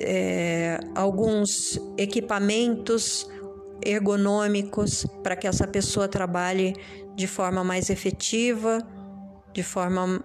é, 0.00 0.80
alguns 0.94 1.78
equipamentos 1.98 3.28
ergonômicos 3.84 5.06
para 5.22 5.36
que 5.36 5.46
essa 5.46 5.66
pessoa 5.66 6.08
trabalhe 6.08 6.72
de 7.16 7.26
forma 7.26 7.64
mais 7.64 7.90
efetiva, 7.90 8.86
de 9.52 9.62
forma 9.62 10.22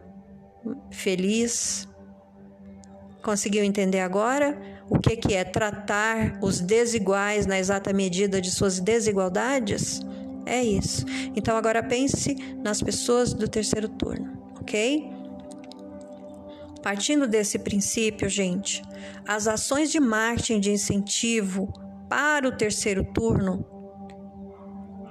feliz. 0.91 1.88
Conseguiu 3.24 3.63
entender 3.63 4.01
agora 4.01 4.60
o 4.89 5.00
que, 5.00 5.15
que 5.15 5.33
é 5.33 5.43
tratar 5.43 6.38
os 6.41 6.60
desiguais 6.60 7.45
na 7.45 7.57
exata 7.57 7.93
medida 7.93 8.41
de 8.41 8.51
suas 8.51 8.79
desigualdades? 8.79 10.01
É 10.45 10.62
isso. 10.62 11.05
Então 11.36 11.55
agora 11.55 11.81
pense 11.81 12.36
nas 12.62 12.81
pessoas 12.81 13.33
do 13.33 13.48
terceiro 13.48 13.88
turno, 13.88 14.38
ok? 14.60 15.10
Partindo 16.83 17.27
desse 17.27 17.60
princípio, 17.60 18.27
gente, 18.27 18.81
as 19.25 19.48
ações 19.48 19.91
de 19.91 20.00
marketing 20.00 20.60
de 20.60 20.71
incentivo 20.71 21.71
para 22.10 22.48
o 22.48 22.51
terceiro 22.51 23.05
turno 23.13 23.65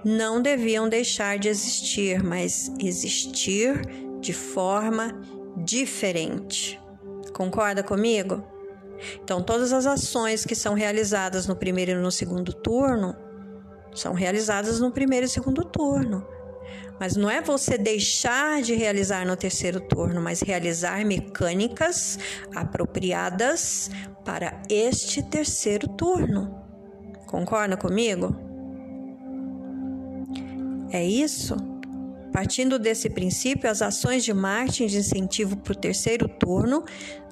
não 0.05 0.41
deviam 0.41 0.89
deixar 0.89 1.39
de 1.39 1.49
existir, 1.49 2.23
mas 2.23 2.73
existir 2.79 3.81
de 4.21 4.33
forma 4.33 5.21
diferente. 5.57 6.81
Concorda 7.33 7.83
comigo? 7.83 8.45
Então, 9.23 9.43
todas 9.43 9.73
as 9.73 9.87
ações 9.87 10.45
que 10.45 10.55
são 10.55 10.75
realizadas 10.75 11.47
no 11.47 11.57
primeiro 11.57 11.93
e 11.93 11.95
no 11.95 12.11
segundo 12.11 12.53
turno 12.53 13.17
são 13.95 14.13
realizadas 14.13 14.79
no 14.81 14.91
primeiro 14.91 15.27
e 15.27 15.29
segundo 15.29 15.65
turno. 15.65 16.27
Mas 16.99 17.17
não 17.17 17.31
é 17.31 17.41
você 17.41 17.79
deixar 17.79 18.61
de 18.61 18.75
realizar 18.75 19.27
no 19.27 19.35
terceiro 19.37 19.81
turno, 19.81 20.21
mas 20.21 20.43
realizar 20.43 21.05
mecânicas 21.05 22.19
apropriadas 22.55 23.91
para 24.23 24.61
este 24.69 25.23
terceiro 25.23 25.89
turno. 25.89 26.55
Concorda 27.27 27.77
comigo? 27.77 28.50
É 30.93 31.05
isso? 31.05 31.57
Partindo 32.33 32.79
desse 32.79 33.11
princípio, 33.11 33.69
as 33.69 33.83
ações 33.83 34.25
de 34.25 34.33
marketing 34.33 34.87
de 34.87 34.99
incentivo 34.99 35.57
para 35.57 35.73
o 35.73 35.77
terceiro 35.77 36.29
turno 36.29 36.85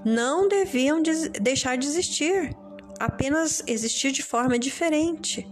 não 0.04 0.48
deviam 0.48 1.02
deixar 1.40 1.76
de 1.76 1.86
existir, 1.86 2.54
apenas 2.98 3.62
existir 3.66 4.12
de 4.12 4.22
forma 4.22 4.58
diferente. 4.58 5.46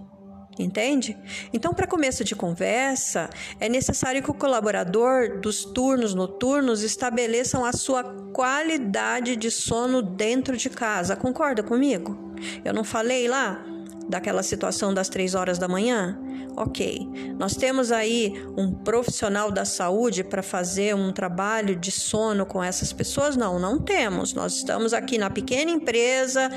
Entende? 0.59 1.16
Então, 1.53 1.75
para 1.75 1.87
começo 1.87 2.25
de 2.25 2.35
conversa, 2.35 3.29
é 3.61 3.69
necessário 3.69 4.23
que 4.23 4.31
o 4.31 4.35
colaborador 4.35 5.38
dos 5.38 5.66
turnos 5.66 6.14
noturnos 6.14 6.83
estabeleçam 6.83 7.62
a 7.62 7.75
sua 7.75 8.03
qualidade 8.33 9.37
de 9.37 9.51
sono 9.51 10.01
dentro 10.01 10.57
de 10.57 10.71
casa. 10.71 11.14
Concorda 11.14 11.62
comigo? 11.62 12.35
Eu 12.64 12.73
não 12.73 12.85
falei 12.85 13.29
lá 13.29 13.62
daquela 14.09 14.42
situação 14.42 14.95
das 14.95 15.09
três 15.09 15.35
horas 15.35 15.59
da 15.59 15.69
manhã? 15.69 16.19
Ok, 16.57 17.07
nós 17.38 17.55
temos 17.55 17.92
aí 17.92 18.33
um 18.57 18.73
profissional 18.73 19.51
da 19.51 19.66
saúde 19.66 20.25
para 20.25 20.42
fazer 20.42 20.95
um 20.95 21.12
trabalho 21.12 21.77
de 21.77 21.90
sono 21.90 22.47
com 22.47 22.64
essas 22.64 22.92
pessoas? 22.92 23.37
Não, 23.37 23.59
não 23.59 23.79
temos. 23.79 24.33
Nós 24.33 24.57
estamos 24.57 24.95
aqui 24.95 25.19
na 25.19 25.29
pequena 25.29 25.71
empresa, 25.71 26.51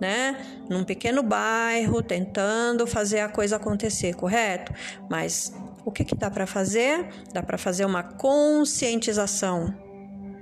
né, 0.00 0.36
num 0.68 0.84
pequeno 0.84 1.22
bairro, 1.22 2.00
tentando 2.00 2.86
fazer 2.86 3.20
a 3.20 3.28
coisa 3.28 3.56
acontecer, 3.56 4.14
correto? 4.14 4.72
Mas 5.10 5.52
o 5.84 5.90
que, 5.90 6.04
que 6.04 6.14
dá 6.14 6.30
para 6.30 6.46
fazer? 6.46 7.08
Dá 7.32 7.42
para 7.42 7.58
fazer 7.58 7.84
uma 7.84 8.04
conscientização, 8.04 9.74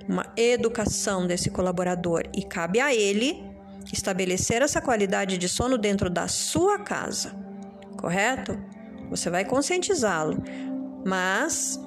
uma 0.07 0.27
educação 0.37 1.27
desse 1.27 1.49
colaborador 1.49 2.25
e 2.37 2.43
cabe 2.43 2.79
a 2.79 2.95
ele 2.95 3.48
estabelecer 3.93 4.63
essa 4.63 4.81
qualidade 4.81 5.39
de 5.39 5.49
sono 5.49 5.79
dentro 5.79 6.11
da 6.11 6.29
sua 6.29 6.79
casa, 6.79 7.33
correto? 7.97 8.59
Você 9.11 9.31
vai 9.31 9.45
conscientizá-lo, 9.45 10.43
mas 11.05 11.81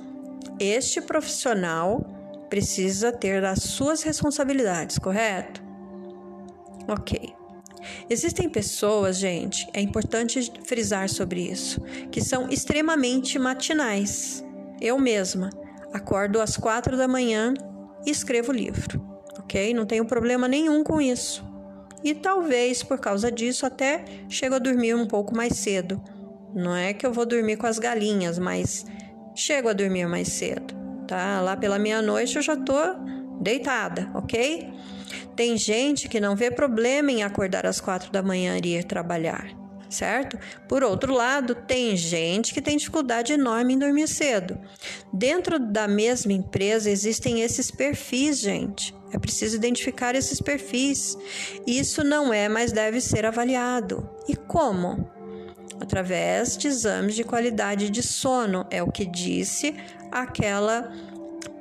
este 0.59 1.01
profissional 1.01 2.05
precisa 2.49 3.11
ter 3.11 3.43
as 3.45 3.63
suas 3.63 4.01
responsabilidades, 4.01 4.97
correto? 4.97 5.61
Ok. 6.87 7.33
Existem 8.09 8.49
pessoas, 8.49 9.17
gente, 9.17 9.67
é 9.73 9.81
importante 9.81 10.51
frisar 10.65 11.09
sobre 11.09 11.41
isso, 11.41 11.81
que 12.11 12.21
são 12.21 12.49
extremamente 12.49 13.39
matinais. 13.39 14.43
Eu 14.79 14.99
mesma 14.99 15.49
acordo 15.93 16.41
às 16.41 16.57
quatro 16.57 16.97
da 16.97 17.07
manhã 17.07 17.53
e 18.05 18.11
escrevo 18.11 18.51
livro, 18.51 19.01
ok? 19.39 19.73
Não 19.73 19.85
tenho 19.85 20.05
problema 20.05 20.47
nenhum 20.47 20.83
com 20.83 21.01
isso. 21.01 21.50
E 22.03 22.13
talvez 22.13 22.83
por 22.83 22.99
causa 22.99 23.31
disso 23.31 23.65
até 23.65 24.03
chego 24.27 24.55
a 24.55 24.59
dormir 24.59 24.95
um 24.95 25.05
pouco 25.05 25.35
mais 25.35 25.53
cedo. 25.57 26.01
Não 26.53 26.75
é 26.75 26.93
que 26.93 27.05
eu 27.05 27.13
vou 27.13 27.25
dormir 27.25 27.57
com 27.57 27.67
as 27.67 27.79
galinhas, 27.79 28.37
mas 28.37 28.85
chego 29.35 29.69
a 29.69 29.73
dormir 29.73 30.07
mais 30.07 30.27
cedo, 30.27 30.73
tá? 31.07 31.39
Lá 31.41 31.55
pela 31.55 31.79
meia-noite 31.79 32.35
eu 32.35 32.41
já 32.41 32.55
tô 32.55 32.75
deitada, 33.41 34.09
ok? 34.13 34.69
Tem 35.35 35.57
gente 35.57 36.09
que 36.09 36.19
não 36.19 36.35
vê 36.35 36.51
problema 36.51 37.11
em 37.11 37.23
acordar 37.23 37.65
às 37.65 37.79
quatro 37.79 38.11
da 38.11 38.21
manhã 38.21 38.57
e 38.63 38.75
ir 38.77 38.83
trabalhar, 38.83 39.47
certo? 39.91 40.37
Por 40.67 40.83
outro 40.83 41.13
lado, 41.13 41.53
tem 41.53 41.95
gente 41.95 42.53
que 42.53 42.61
tem 42.61 42.77
dificuldade 42.77 43.33
enorme 43.33 43.73
em 43.73 43.79
dormir 43.79 44.07
cedo. 44.07 44.59
Dentro 45.13 45.59
da 45.59 45.87
mesma 45.87 46.33
empresa 46.33 46.89
existem 46.89 47.41
esses 47.41 47.69
perfis, 47.69 48.39
gente. 48.39 48.95
É 49.11 49.19
preciso 49.19 49.55
identificar 49.55 50.15
esses 50.15 50.41
perfis. 50.41 51.17
Isso 51.67 52.03
não 52.03 52.33
é, 52.33 52.47
mas 52.47 52.71
deve 52.71 53.01
ser 53.01 53.25
avaliado. 53.25 54.09
E 54.27 54.35
como? 54.35 55.11
através 55.81 56.55
de 56.55 56.67
exames 56.67 57.15
de 57.15 57.23
qualidade 57.23 57.89
de 57.89 58.03
sono, 58.03 58.65
é 58.69 58.83
o 58.83 58.91
que 58.91 59.03
disse 59.03 59.75
aquela 60.11 60.91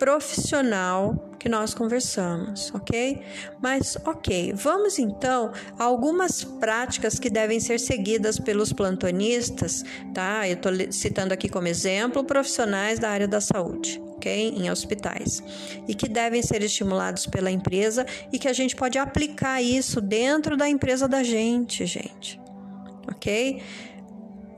profissional 0.00 1.36
que 1.38 1.48
nós 1.48 1.74
conversamos, 1.74 2.72
ok? 2.74 3.22
Mas, 3.62 3.96
ok, 4.04 4.52
vamos 4.54 4.98
então 4.98 5.52
a 5.78 5.84
algumas 5.84 6.42
práticas 6.42 7.18
que 7.18 7.28
devem 7.30 7.60
ser 7.60 7.78
seguidas 7.78 8.38
pelos 8.38 8.72
plantonistas, 8.72 9.84
tá? 10.14 10.48
Eu 10.48 10.54
estou 10.54 10.72
citando 10.90 11.34
aqui 11.34 11.48
como 11.48 11.68
exemplo 11.68 12.24
profissionais 12.24 12.98
da 12.98 13.10
área 13.10 13.28
da 13.28 13.42
saúde, 13.42 14.00
ok? 14.16 14.54
Em 14.56 14.70
hospitais. 14.70 15.42
E 15.86 15.94
que 15.94 16.08
devem 16.08 16.42
ser 16.42 16.62
estimulados 16.62 17.26
pela 17.26 17.50
empresa 17.50 18.06
e 18.32 18.38
que 18.38 18.48
a 18.48 18.52
gente 18.54 18.74
pode 18.74 18.98
aplicar 18.98 19.62
isso 19.62 20.00
dentro 20.00 20.56
da 20.56 20.68
empresa 20.68 21.06
da 21.06 21.22
gente, 21.22 21.84
gente, 21.84 22.40
ok? 23.06 23.62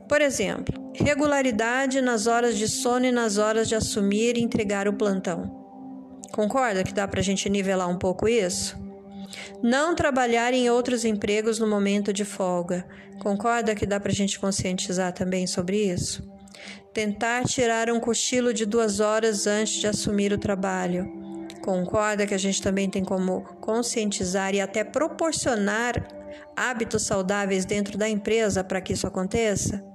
Por 0.07 0.21
exemplo, 0.21 0.91
regularidade 0.93 2.01
nas 2.01 2.27
horas 2.27 2.57
de 2.57 2.67
sono 2.67 3.05
e 3.05 3.11
nas 3.11 3.37
horas 3.37 3.67
de 3.67 3.75
assumir 3.75 4.37
e 4.37 4.41
entregar 4.41 4.87
o 4.87 4.93
plantão. 4.93 5.63
Concorda 6.31 6.83
que 6.83 6.93
dá 6.93 7.07
para 7.07 7.19
a 7.19 7.23
gente 7.23 7.49
nivelar 7.49 7.89
um 7.89 7.97
pouco 7.97 8.27
isso? 8.27 8.81
Não 9.61 9.95
trabalhar 9.95 10.53
em 10.53 10.69
outros 10.69 11.05
empregos 11.05 11.59
no 11.59 11.67
momento 11.67 12.11
de 12.11 12.25
folga. 12.25 12.85
Concorda 13.19 13.75
que 13.75 13.85
dá 13.85 13.99
para 13.99 14.11
a 14.11 14.15
gente 14.15 14.39
conscientizar 14.39 15.13
também 15.13 15.47
sobre 15.47 15.77
isso? 15.77 16.27
Tentar 16.93 17.45
tirar 17.45 17.89
um 17.89 17.99
cochilo 17.99 18.53
de 18.53 18.65
duas 18.65 18.99
horas 18.99 19.47
antes 19.47 19.79
de 19.79 19.87
assumir 19.87 20.33
o 20.33 20.37
trabalho. 20.37 21.11
Concorda 21.61 22.27
que 22.27 22.33
a 22.33 22.37
gente 22.37 22.61
também 22.61 22.89
tem 22.89 23.03
como 23.03 23.43
conscientizar 23.61 24.53
e 24.53 24.61
até 24.61 24.83
proporcionar 24.83 26.05
hábitos 26.55 27.03
saudáveis 27.03 27.65
dentro 27.65 27.97
da 27.97 28.09
empresa 28.09 28.63
para 28.63 28.81
que 28.81 28.93
isso 28.93 29.07
aconteça? 29.07 29.92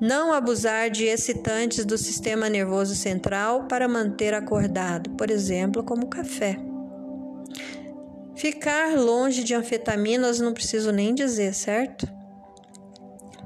Não 0.00 0.32
abusar 0.32 0.88
de 0.88 1.04
excitantes 1.04 1.84
do 1.84 1.98
sistema 1.98 2.48
nervoso 2.48 2.94
central 2.94 3.64
para 3.64 3.86
manter 3.86 4.32
acordado, 4.32 5.10
por 5.10 5.30
exemplo, 5.30 5.84
como 5.84 6.08
café. 6.08 6.56
Ficar 8.34 8.96
longe 8.98 9.44
de 9.44 9.54
anfetaminas 9.54 10.40
não 10.40 10.54
preciso 10.54 10.90
nem 10.90 11.14
dizer, 11.14 11.52
certo? 11.52 12.08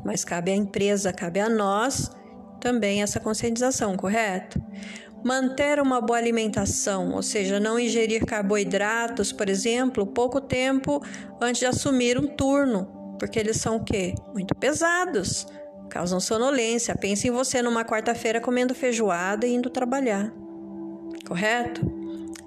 Mas 0.04 0.24
cabe 0.24 0.52
à 0.52 0.54
empresa, 0.54 1.12
cabe 1.12 1.40
a 1.40 1.48
nós 1.48 2.12
também 2.60 3.02
essa 3.02 3.18
conscientização, 3.18 3.96
correto? 3.96 4.62
Manter 5.24 5.80
uma 5.80 6.00
boa 6.00 6.18
alimentação, 6.18 7.12
ou 7.14 7.22
seja, 7.22 7.58
não 7.58 7.80
ingerir 7.80 8.24
carboidratos, 8.24 9.32
por 9.32 9.48
exemplo, 9.48 10.06
pouco 10.06 10.40
tempo 10.40 11.02
antes 11.40 11.58
de 11.58 11.66
assumir 11.66 12.16
um 12.16 12.28
turno, 12.28 13.16
porque 13.18 13.40
eles 13.40 13.56
são 13.56 13.76
o 13.76 13.84
quê? 13.84 14.14
Muito 14.32 14.54
pesados, 14.54 15.46
causam 15.88 16.20
sonolência. 16.20 16.96
Pense 16.96 17.28
em 17.28 17.30
você 17.30 17.62
numa 17.62 17.84
quarta-feira 17.84 18.40
comendo 18.40 18.74
feijoada 18.74 19.46
e 19.46 19.54
indo 19.54 19.70
trabalhar, 19.70 20.32
correto? 21.26 21.80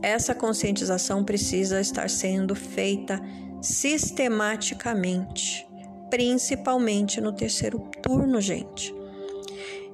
Essa 0.02 0.36
conscientização 0.36 1.23
precisa 1.23 1.82
estar 1.82 2.10
sendo 2.10 2.56
feita 2.56 3.19
sistematicamente, 3.62 5.67
principalmente 6.10 7.19
no 7.19 7.34
terceiro 7.34 7.80
turno, 8.02 8.39
gente. 8.39 8.95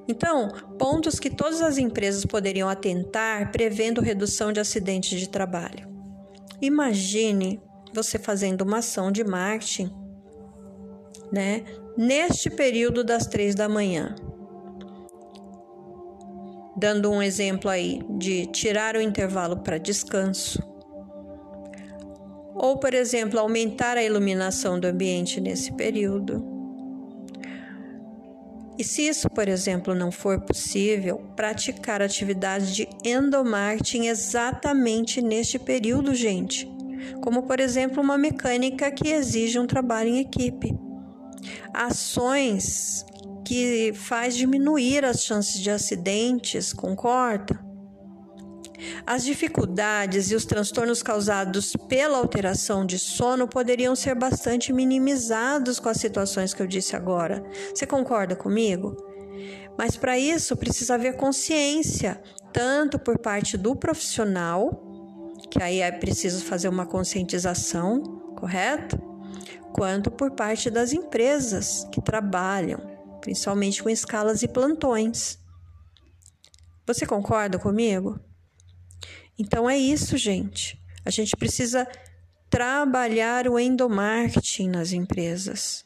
Então, 0.06 0.48
pontos 0.78 1.18
que 1.18 1.30
todas 1.30 1.62
as 1.62 1.78
empresas 1.78 2.26
poderiam 2.26 2.68
atentar 2.68 3.50
prevendo 3.50 4.02
redução 4.02 4.52
de 4.52 4.60
acidentes 4.60 5.18
de 5.18 5.30
trabalho. 5.30 5.88
Imagine 6.60 7.60
você 7.92 8.18
fazendo 8.18 8.62
uma 8.62 8.78
ação 8.78 9.10
de 9.10 9.24
marketing, 9.24 9.90
né, 11.32 11.64
neste 11.96 12.50
período 12.50 13.04
das 13.04 13.26
três 13.26 13.54
da 13.54 13.68
manhã. 13.68 14.14
Dando 16.76 17.10
um 17.10 17.22
exemplo 17.22 17.70
aí 17.70 18.00
de 18.18 18.46
tirar 18.46 18.96
o 18.96 19.00
intervalo 19.00 19.58
para 19.58 19.78
descanso. 19.78 20.62
Ou, 22.54 22.78
por 22.78 22.94
exemplo, 22.94 23.38
aumentar 23.38 23.96
a 23.96 24.02
iluminação 24.02 24.78
do 24.78 24.86
ambiente 24.86 25.40
nesse 25.40 25.72
período 25.72 26.54
e 28.76 28.82
se 28.82 29.02
isso, 29.06 29.30
por 29.30 29.46
exemplo, 29.46 29.94
não 29.94 30.10
for 30.10 30.40
possível, 30.40 31.18
praticar 31.36 32.02
atividades 32.02 32.74
de 32.74 32.88
endomarketing 33.04 34.06
exatamente 34.06 35.22
neste 35.22 35.60
período, 35.60 36.12
gente. 36.12 36.68
Como, 37.22 37.44
por 37.44 37.60
exemplo, 37.60 38.02
uma 38.02 38.18
mecânica 38.18 38.90
que 38.90 39.08
exige 39.08 39.60
um 39.60 39.66
trabalho 39.66 40.08
em 40.08 40.18
equipe. 40.18 40.76
Ações 41.72 43.04
que 43.44 43.92
faz 43.94 44.36
diminuir 44.36 45.04
as 45.04 45.22
chances 45.22 45.60
de 45.60 45.70
acidentes, 45.70 46.72
concorda? 46.72 47.62
As 49.06 49.24
dificuldades 49.24 50.30
e 50.30 50.34
os 50.34 50.44
transtornos 50.44 51.02
causados 51.02 51.74
pela 51.88 52.18
alteração 52.18 52.84
de 52.84 52.98
sono 52.98 53.46
poderiam 53.46 53.94
ser 53.94 54.14
bastante 54.14 54.72
minimizados 54.72 55.78
com 55.78 55.88
as 55.88 55.98
situações 55.98 56.52
que 56.52 56.62
eu 56.62 56.66
disse 56.66 56.96
agora. 56.96 57.42
Você 57.74 57.86
concorda 57.86 58.34
comigo? 58.34 58.96
Mas 59.76 59.96
para 59.96 60.18
isso 60.18 60.56
precisa 60.56 60.94
haver 60.94 61.16
consciência, 61.16 62.20
tanto 62.52 62.98
por 62.98 63.18
parte 63.18 63.56
do 63.56 63.74
profissional, 63.74 64.82
que 65.50 65.62
aí 65.62 65.80
é 65.80 65.90
preciso 65.90 66.44
fazer 66.44 66.68
uma 66.68 66.86
conscientização, 66.86 68.02
correto? 68.36 69.13
Quanto 69.74 70.08
por 70.08 70.30
parte 70.30 70.70
das 70.70 70.92
empresas 70.92 71.84
que 71.90 72.00
trabalham, 72.00 72.80
principalmente 73.20 73.82
com 73.82 73.90
escalas 73.90 74.40
e 74.44 74.46
plantões. 74.46 75.36
Você 76.86 77.04
concorda 77.04 77.58
comigo? 77.58 78.20
Então 79.36 79.68
é 79.68 79.76
isso, 79.76 80.16
gente. 80.16 80.80
A 81.04 81.10
gente 81.10 81.36
precisa 81.36 81.88
trabalhar 82.48 83.48
o 83.48 83.58
endomarketing 83.58 84.68
nas 84.68 84.92
empresas. 84.92 85.84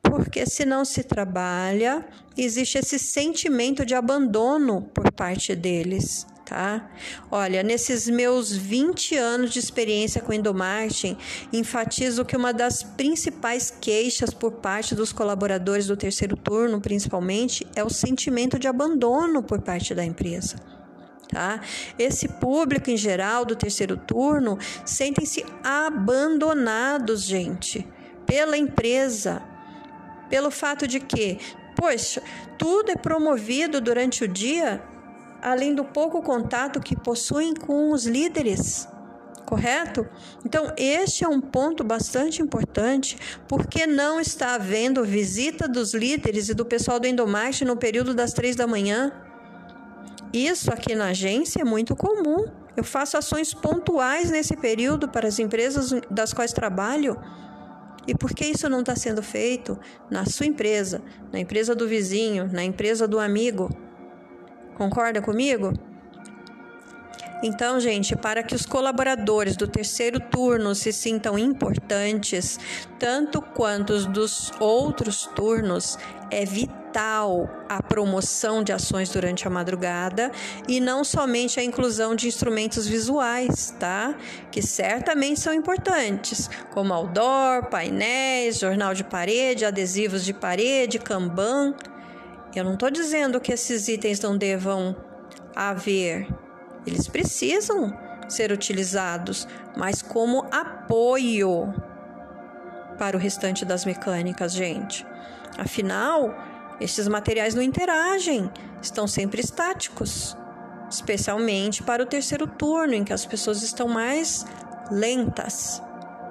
Porque 0.00 0.46
se 0.46 0.64
não 0.64 0.84
se 0.84 1.02
trabalha, 1.02 2.06
existe 2.36 2.78
esse 2.78 2.96
sentimento 2.96 3.84
de 3.84 3.96
abandono 3.96 4.82
por 4.94 5.10
parte 5.10 5.56
deles, 5.56 6.24
tá? 6.48 6.88
Olha, 7.30 7.62
nesses 7.62 8.08
meus 8.08 8.56
20 8.56 9.14
anos 9.16 9.50
de 9.50 9.58
experiência 9.58 10.22
com 10.22 10.32
endomarketing, 10.32 11.16
enfatizo 11.52 12.24
que 12.24 12.36
uma 12.36 12.52
das 12.52 12.82
principais 12.82 13.70
queixas 13.70 14.30
por 14.32 14.52
parte 14.52 14.94
dos 14.94 15.12
colaboradores 15.12 15.86
do 15.86 15.96
terceiro 15.96 16.36
turno, 16.36 16.80
principalmente, 16.80 17.66
é 17.76 17.84
o 17.84 17.90
sentimento 17.90 18.58
de 18.58 18.66
abandono 18.66 19.42
por 19.42 19.60
parte 19.60 19.94
da 19.94 20.04
empresa 20.04 20.56
tá? 21.28 21.60
Esse 21.98 22.26
público 22.26 22.90
em 22.90 22.96
geral 22.96 23.44
do 23.44 23.54
terceiro 23.54 23.98
turno 23.98 24.58
sentem-se 24.82 25.44
abandonados, 25.62 27.22
gente, 27.22 27.86
pela 28.24 28.56
empresa, 28.56 29.42
pelo 30.30 30.50
fato 30.50 30.86
de 30.86 31.00
que, 31.00 31.38
poxa, 31.76 32.22
tudo 32.56 32.90
é 32.90 32.96
promovido 32.96 33.78
durante 33.78 34.24
o 34.24 34.28
dia, 34.28 34.82
além 35.42 35.74
do 35.74 35.84
pouco 35.84 36.22
contato 36.22 36.80
que 36.80 36.96
possuem 36.96 37.54
com 37.54 37.92
os 37.92 38.06
líderes 38.06 38.88
correto? 39.48 40.06
Então, 40.44 40.70
este 40.76 41.24
é 41.24 41.28
um 41.28 41.40
ponto 41.40 41.82
bastante 41.82 42.42
importante, 42.42 43.16
porque 43.48 43.86
não 43.86 44.20
está 44.20 44.54
havendo 44.54 45.02
visita 45.02 45.66
dos 45.66 45.94
líderes 45.94 46.50
e 46.50 46.54
do 46.54 46.66
pessoal 46.66 47.00
do 47.00 47.06
Endomarte 47.06 47.64
no 47.64 47.74
período 47.74 48.12
das 48.12 48.34
três 48.34 48.54
da 48.54 48.66
manhã. 48.66 49.10
Isso 50.34 50.70
aqui 50.70 50.94
na 50.94 51.06
agência 51.06 51.62
é 51.62 51.64
muito 51.64 51.96
comum. 51.96 52.44
Eu 52.76 52.84
faço 52.84 53.16
ações 53.16 53.54
pontuais 53.54 54.30
nesse 54.30 54.54
período 54.54 55.08
para 55.08 55.26
as 55.26 55.38
empresas 55.38 55.90
das 56.10 56.34
quais 56.34 56.52
trabalho. 56.52 57.18
E 58.06 58.14
por 58.14 58.34
que 58.34 58.44
isso 58.44 58.68
não 58.68 58.80
está 58.80 58.94
sendo 58.94 59.22
feito 59.22 59.78
na 60.10 60.26
sua 60.26 60.46
empresa, 60.46 61.02
na 61.32 61.38
empresa 61.40 61.74
do 61.74 61.88
vizinho, 61.88 62.50
na 62.52 62.62
empresa 62.62 63.08
do 63.08 63.18
amigo? 63.18 63.87
Concorda 64.78 65.20
comigo? 65.20 65.72
Então, 67.42 67.78
gente, 67.78 68.16
para 68.16 68.42
que 68.42 68.54
os 68.54 68.66
colaboradores 68.66 69.56
do 69.56 69.68
terceiro 69.68 70.18
turno 70.18 70.74
se 70.74 70.92
sintam 70.92 71.38
importantes, 71.38 72.58
tanto 72.98 73.40
quanto 73.40 73.92
os 73.92 74.06
dos 74.06 74.52
outros 74.58 75.26
turnos, 75.36 75.96
é 76.30 76.44
vital 76.44 77.48
a 77.68 77.80
promoção 77.80 78.62
de 78.62 78.72
ações 78.72 79.08
durante 79.10 79.46
a 79.46 79.50
madrugada 79.50 80.32
e 80.66 80.80
não 80.80 81.04
somente 81.04 81.60
a 81.60 81.62
inclusão 81.62 82.16
de 82.16 82.26
instrumentos 82.26 82.88
visuais, 82.88 83.74
tá? 83.78 84.16
Que 84.50 84.60
certamente 84.60 85.38
são 85.38 85.52
importantes, 85.52 86.50
como 86.72 86.92
outdoor, 86.92 87.66
painéis, 87.66 88.58
jornal 88.58 88.94
de 88.94 89.04
parede, 89.04 89.64
adesivos 89.64 90.24
de 90.24 90.32
parede, 90.32 90.98
Kanban. 90.98 91.74
Eu 92.54 92.64
não 92.64 92.74
estou 92.74 92.90
dizendo 92.90 93.40
que 93.40 93.52
esses 93.52 93.88
itens 93.88 94.20
não 94.20 94.36
devam 94.36 94.96
haver 95.54 96.26
eles 96.88 97.06
precisam 97.06 97.96
ser 98.28 98.50
utilizados, 98.50 99.46
mas 99.76 100.02
como 100.02 100.46
apoio 100.50 101.74
para 102.98 103.16
o 103.16 103.20
restante 103.20 103.64
das 103.64 103.84
mecânicas, 103.84 104.52
gente. 104.52 105.06
Afinal, 105.56 106.34
estes 106.80 107.06
materiais 107.08 107.54
não 107.54 107.62
interagem, 107.62 108.50
estão 108.82 109.06
sempre 109.06 109.40
estáticos, 109.40 110.36
especialmente 110.90 111.82
para 111.82 112.02
o 112.02 112.06
terceiro 112.06 112.46
turno, 112.46 112.94
em 112.94 113.04
que 113.04 113.12
as 113.12 113.26
pessoas 113.26 113.62
estão 113.62 113.86
mais 113.86 114.46
lentas, 114.90 115.82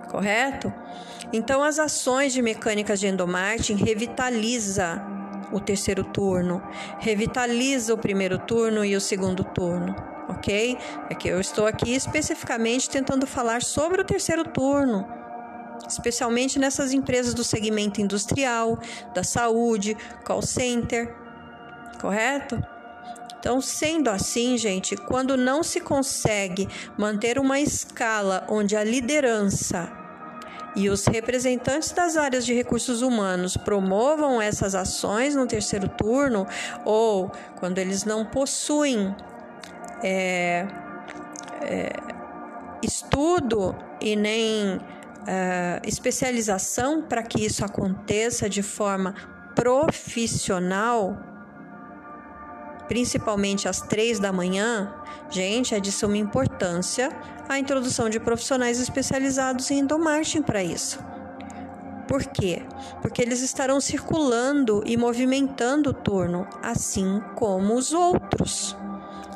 correto? 0.09 0.73
Então, 1.31 1.63
as 1.63 1.77
ações 1.77 2.33
de 2.33 2.41
mecânicas 2.41 2.99
de 2.99 3.07
endomarketing 3.07 3.75
revitaliza 3.75 5.01
o 5.51 5.59
terceiro 5.59 6.03
turno, 6.03 6.61
revitaliza 6.99 7.93
o 7.93 7.97
primeiro 7.97 8.37
turno 8.37 8.83
e 8.83 8.95
o 8.95 9.01
segundo 9.01 9.43
turno, 9.43 9.95
ok? 10.29 10.77
É 11.09 11.15
que 11.15 11.27
eu 11.27 11.39
estou 11.39 11.65
aqui 11.65 11.95
especificamente 11.95 12.89
tentando 12.89 13.25
falar 13.25 13.61
sobre 13.61 14.01
o 14.01 14.05
terceiro 14.05 14.43
turno, 14.43 15.07
especialmente 15.87 16.59
nessas 16.59 16.93
empresas 16.93 17.33
do 17.33 17.43
segmento 17.43 18.01
industrial, 18.01 18.79
da 19.13 19.23
saúde, 19.23 19.95
call 20.25 20.41
center, 20.41 21.15
correto? 21.99 22.61
Então, 23.39 23.61
sendo 23.61 24.09
assim, 24.09 24.57
gente, 24.57 24.97
quando 24.97 25.37
não 25.37 25.63
se 25.63 25.79
consegue 25.79 26.67
manter 26.97 27.39
uma 27.39 27.59
escala 27.59 28.45
onde 28.49 28.75
a 28.75 28.83
liderança 28.83 30.06
e 30.77 30.91
os 30.91 31.07
representantes 31.07 31.91
das 31.91 32.15
áreas 32.15 32.45
de 32.45 32.53
recursos 32.53 33.01
humanos 33.01 33.57
promovam 33.57 34.39
essas 34.39 34.75
ações 34.75 35.33
no 35.33 35.47
terceiro 35.47 35.89
turno, 35.89 36.45
ou 36.85 37.31
quando 37.59 37.79
eles 37.79 38.05
não 38.05 38.23
possuem 38.23 39.15
é, 40.03 40.67
é, 41.63 41.89
estudo 42.83 43.75
e 43.99 44.15
nem 44.15 44.79
é, 45.25 45.81
especialização 45.83 47.01
para 47.01 47.23
que 47.23 47.43
isso 47.43 47.65
aconteça 47.65 48.47
de 48.47 48.61
forma 48.61 49.15
profissional, 49.55 51.17
principalmente 52.87 53.67
às 53.67 53.81
três 53.81 54.19
da 54.19 54.31
manhã, 54.31 54.93
gente, 55.29 55.75
é 55.75 55.79
de 55.79 55.91
suma 55.91 56.17
importância 56.17 57.09
a 57.49 57.59
introdução 57.59 58.09
de 58.09 58.19
profissionais 58.19 58.79
especializados 58.79 59.71
em 59.71 59.79
endomarketing 59.79 60.41
para 60.41 60.63
isso. 60.63 60.99
Por 62.07 62.23
quê? 62.23 62.61
Porque 63.01 63.21
eles 63.21 63.41
estarão 63.41 63.81
circulando 63.81 64.81
e 64.85 64.95
movimentando 64.95 65.89
o 65.89 65.93
turno, 65.93 66.47
assim 66.63 67.21
como 67.35 67.75
os 67.75 67.91
outros. 67.91 68.75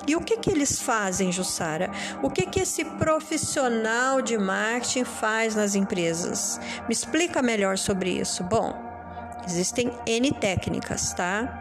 E 0.08 0.16
o 0.16 0.22
que, 0.22 0.38
que 0.38 0.50
eles 0.50 0.82
fazem, 0.82 1.32
Jussara? 1.32 1.92
O 2.24 2.30
que, 2.30 2.46
que 2.46 2.62
esse 2.62 2.84
profissional 2.84 4.22
de 4.22 4.38
marketing 4.38 5.04
faz 5.04 5.56
nas 5.56 5.76
empresas? 5.76 6.60
Me 6.88 6.94
explica 6.94 7.42
melhor 7.42 7.78
sobre 7.78 8.10
isso. 8.10 8.44
Bom, 8.44 8.74
existem 9.46 9.92
N 10.08 10.32
técnicas, 10.32 11.14
tá? 11.14 11.61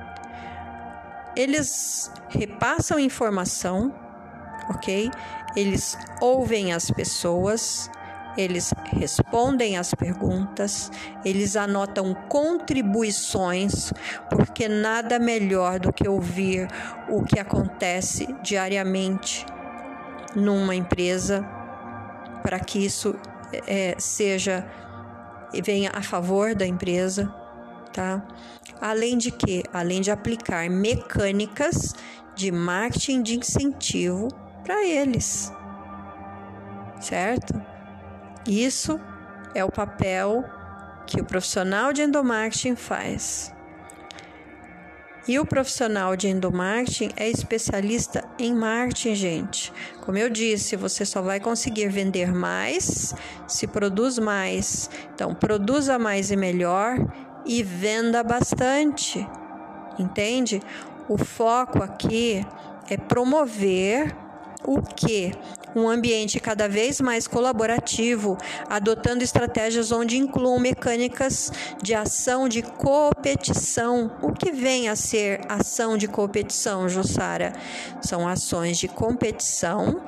Eles 1.36 2.10
repassam 2.28 2.98
informação, 2.98 3.94
ok? 4.68 5.10
Eles 5.56 5.96
ouvem 6.20 6.72
as 6.72 6.90
pessoas, 6.90 7.90
eles 8.36 8.72
respondem 8.92 9.76
as 9.76 9.92
perguntas, 9.94 10.90
eles 11.24 11.56
anotam 11.56 12.14
contribuições, 12.28 13.92
porque 14.28 14.68
nada 14.68 15.18
melhor 15.18 15.80
do 15.80 15.92
que 15.92 16.08
ouvir 16.08 16.68
o 17.08 17.22
que 17.24 17.38
acontece 17.38 18.26
diariamente 18.42 19.44
numa 20.34 20.74
empresa 20.74 21.42
para 22.42 22.60
que 22.60 22.84
isso 22.84 23.16
é, 23.66 23.96
seja 23.98 24.64
venha 25.64 25.90
a 25.92 26.00
favor 26.00 26.54
da 26.54 26.64
empresa 26.64 27.39
tá? 27.92 28.26
Além 28.80 29.18
de 29.18 29.30
que, 29.30 29.62
além 29.72 30.00
de 30.00 30.10
aplicar 30.10 30.68
mecânicas 30.70 31.94
de 32.34 32.50
marketing 32.50 33.22
de 33.22 33.38
incentivo 33.38 34.28
para 34.64 34.84
eles, 34.86 35.52
certo? 37.00 37.60
Isso 38.46 39.00
é 39.54 39.64
o 39.64 39.70
papel 39.70 40.44
que 41.06 41.20
o 41.20 41.24
profissional 41.24 41.92
de 41.92 42.02
endomarketing 42.02 42.76
faz. 42.76 43.52
E 45.28 45.38
o 45.38 45.44
profissional 45.44 46.16
de 46.16 46.28
endomarketing 46.28 47.10
é 47.16 47.28
especialista 47.28 48.24
em 48.38 48.54
marketing, 48.54 49.14
gente. 49.14 49.72
Como 50.00 50.16
eu 50.16 50.30
disse, 50.30 50.76
você 50.76 51.04
só 51.04 51.20
vai 51.20 51.38
conseguir 51.38 51.88
vender 51.88 52.32
mais 52.32 53.14
se 53.46 53.66
produz 53.66 54.18
mais. 54.18 54.88
Então, 55.14 55.34
produza 55.34 55.98
mais 55.98 56.30
e 56.30 56.36
melhor 56.36 56.96
e 57.44 57.62
venda 57.62 58.22
bastante, 58.22 59.26
entende? 59.98 60.60
O 61.08 61.18
foco 61.18 61.82
aqui 61.82 62.46
é 62.88 62.96
promover 62.96 64.14
o 64.64 64.80
que? 64.80 65.32
Um 65.74 65.88
ambiente 65.88 66.40
cada 66.40 66.68
vez 66.68 67.00
mais 67.00 67.26
colaborativo, 67.26 68.36
adotando 68.68 69.22
estratégias 69.22 69.92
onde 69.92 70.18
incluam 70.18 70.58
mecânicas 70.58 71.52
de 71.80 71.94
ação 71.94 72.48
de 72.48 72.60
competição. 72.62 74.10
O 74.20 74.32
que 74.32 74.50
vem 74.50 74.88
a 74.88 74.96
ser 74.96 75.40
ação 75.48 75.96
de 75.96 76.08
competição, 76.08 76.88
Jussara? 76.88 77.52
São 78.02 78.26
ações 78.26 78.78
de 78.78 78.88
competição 78.88 80.00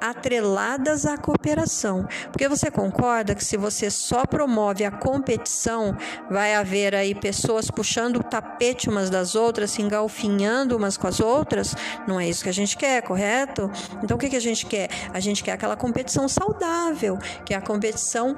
atreladas 0.00 1.04
à 1.06 1.16
cooperação. 1.16 2.08
Porque 2.30 2.48
você 2.48 2.70
concorda 2.70 3.34
que 3.34 3.44
se 3.44 3.56
você 3.56 3.90
só 3.90 4.24
promove 4.24 4.84
a 4.84 4.90
competição, 4.90 5.96
vai 6.30 6.54
haver 6.54 6.94
aí 6.94 7.14
pessoas 7.14 7.70
puxando 7.70 8.16
o 8.16 8.22
tapete 8.22 8.88
umas 8.88 9.10
das 9.10 9.34
outras, 9.34 9.72
se 9.72 9.82
engalfinhando 9.82 10.76
umas 10.76 10.96
com 10.96 11.06
as 11.06 11.20
outras? 11.20 11.74
Não 12.06 12.18
é 12.18 12.28
isso 12.28 12.42
que 12.42 12.48
a 12.48 12.54
gente 12.54 12.76
quer, 12.76 13.02
correto? 13.02 13.70
Então 14.02 14.16
o 14.16 14.20
que, 14.20 14.28
que 14.28 14.36
a 14.36 14.40
gente 14.40 14.66
quer? 14.66 14.88
A 15.12 15.20
gente 15.20 15.44
quer 15.44 15.52
aquela 15.52 15.76
competição 15.76 16.28
saudável, 16.28 17.18
que 17.44 17.54
é 17.54 17.56
a 17.56 17.62
competição 17.62 18.36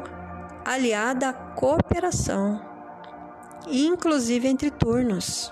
aliada 0.64 1.28
à 1.28 1.32
cooperação, 1.32 2.60
inclusive 3.66 4.48
entre 4.48 4.70
turnos. 4.70 5.50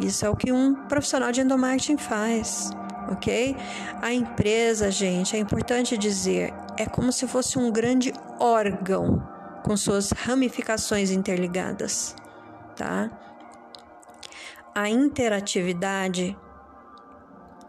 Isso 0.00 0.24
é 0.26 0.30
o 0.30 0.36
que 0.36 0.52
um 0.52 0.74
profissional 0.74 1.30
de 1.30 1.40
endomarketing 1.40 1.96
faz 1.96 2.70
ok? 3.10 3.56
A 4.00 4.12
empresa, 4.12 4.90
gente, 4.90 5.36
é 5.36 5.38
importante 5.38 5.96
dizer, 5.96 6.52
é 6.76 6.86
como 6.86 7.12
se 7.12 7.26
fosse 7.26 7.58
um 7.58 7.70
grande 7.70 8.12
órgão 8.38 9.22
com 9.62 9.76
suas 9.76 10.10
ramificações 10.10 11.10
interligadas, 11.10 12.14
tá? 12.76 13.10
A 14.74 14.88
interatividade 14.88 16.36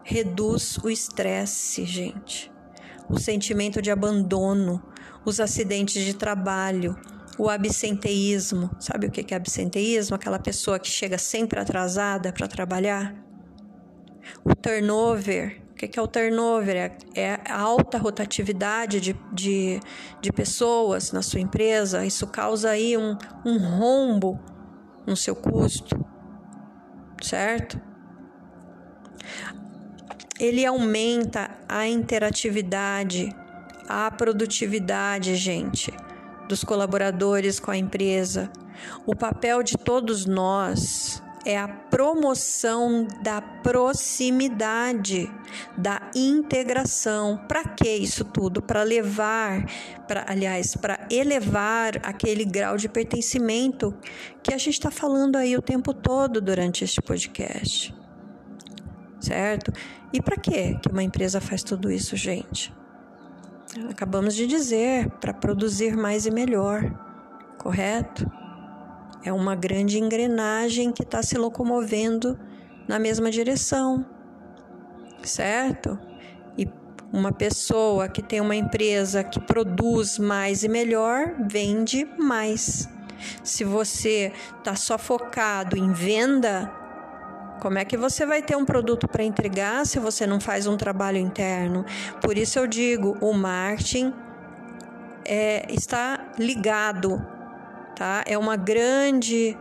reduz 0.02 0.78
o 0.78 0.90
estresse, 0.90 1.84
gente, 1.84 2.52
o 3.08 3.18
sentimento 3.18 3.80
de 3.80 3.90
abandono, 3.90 4.82
os 5.24 5.40
acidentes 5.40 6.04
de 6.04 6.14
trabalho, 6.14 6.96
o 7.38 7.48
absenteísmo. 7.48 8.70
Sabe 8.78 9.06
o 9.06 9.10
que 9.10 9.32
é 9.34 9.36
absenteísmo? 9.36 10.16
Aquela 10.16 10.38
pessoa 10.38 10.78
que 10.78 10.88
chega 10.88 11.18
sempre 11.18 11.58
atrasada 11.58 12.32
para 12.32 12.48
trabalhar. 12.48 13.25
O 14.44 14.54
turnover, 14.54 15.60
o 15.70 15.74
que 15.74 15.98
é 15.98 16.02
o 16.02 16.08
turnover? 16.08 16.76
É, 16.76 16.96
é 17.14 17.40
a 17.48 17.60
alta 17.60 17.98
rotatividade 17.98 19.00
de, 19.00 19.16
de, 19.32 19.80
de 20.20 20.32
pessoas 20.32 21.12
na 21.12 21.22
sua 21.22 21.40
empresa. 21.40 22.04
Isso 22.04 22.26
causa 22.26 22.70
aí 22.70 22.96
um, 22.96 23.16
um 23.44 23.58
rombo 23.58 24.40
no 25.06 25.16
seu 25.16 25.36
custo, 25.36 26.04
certo? 27.22 27.80
Ele 30.38 30.64
aumenta 30.64 31.50
a 31.68 31.86
interatividade, 31.86 33.34
a 33.88 34.10
produtividade, 34.10 35.36
gente, 35.36 35.92
dos 36.48 36.64
colaboradores 36.64 37.60
com 37.60 37.70
a 37.70 37.76
empresa. 37.76 38.50
O 39.06 39.14
papel 39.14 39.62
de 39.62 39.76
todos 39.78 40.26
nós 40.26 41.22
é 41.46 41.56
a 41.56 41.68
promoção 41.68 43.06
da 43.22 43.40
proximidade, 43.40 45.32
da 45.78 46.10
integração. 46.12 47.40
Para 47.46 47.62
que 47.62 47.88
isso 47.88 48.24
tudo? 48.24 48.60
Para 48.60 48.82
levar, 48.82 49.64
para 50.08 50.26
aliás, 50.28 50.74
para 50.74 51.06
elevar 51.08 52.00
aquele 52.02 52.44
grau 52.44 52.76
de 52.76 52.88
pertencimento 52.88 53.94
que 54.42 54.52
a 54.52 54.58
gente 54.58 54.74
está 54.74 54.90
falando 54.90 55.36
aí 55.36 55.56
o 55.56 55.62
tempo 55.62 55.94
todo 55.94 56.40
durante 56.40 56.82
este 56.82 57.00
podcast. 57.00 57.94
Certo? 59.20 59.72
E 60.12 60.20
para 60.20 60.36
que 60.36 60.76
uma 60.90 61.02
empresa 61.04 61.40
faz 61.40 61.62
tudo 61.62 61.92
isso, 61.92 62.16
gente? 62.16 62.74
Acabamos 63.88 64.34
de 64.34 64.48
dizer, 64.48 65.10
para 65.20 65.32
produzir 65.32 65.96
mais 65.96 66.26
e 66.26 66.30
melhor, 66.30 66.82
correto? 67.56 68.28
É 69.26 69.32
uma 69.32 69.56
grande 69.56 69.98
engrenagem 69.98 70.92
que 70.92 71.02
está 71.02 71.20
se 71.20 71.36
locomovendo 71.36 72.38
na 72.86 72.96
mesma 72.96 73.28
direção, 73.28 74.06
certo? 75.24 75.98
E 76.56 76.70
uma 77.12 77.32
pessoa 77.32 78.08
que 78.08 78.22
tem 78.22 78.40
uma 78.40 78.54
empresa 78.54 79.24
que 79.24 79.40
produz 79.40 80.16
mais 80.16 80.62
e 80.62 80.68
melhor 80.68 81.34
vende 81.44 82.04
mais. 82.16 82.88
Se 83.42 83.64
você 83.64 84.32
está 84.58 84.76
só 84.76 84.96
focado 84.96 85.76
em 85.76 85.90
venda, 85.90 86.72
como 87.60 87.78
é 87.80 87.84
que 87.84 87.96
você 87.96 88.24
vai 88.24 88.42
ter 88.42 88.54
um 88.54 88.64
produto 88.64 89.08
para 89.08 89.24
entregar 89.24 89.84
se 89.86 89.98
você 89.98 90.24
não 90.24 90.38
faz 90.38 90.68
um 90.68 90.76
trabalho 90.76 91.18
interno? 91.18 91.84
Por 92.22 92.38
isso 92.38 92.60
eu 92.60 92.66
digo, 92.68 93.18
o 93.20 93.32
marketing 93.32 94.14
é, 95.24 95.66
está 95.68 96.32
ligado 96.38 97.34
tá? 97.96 98.22
É 98.26 98.36
uma 98.36 98.56
grande 98.56 99.56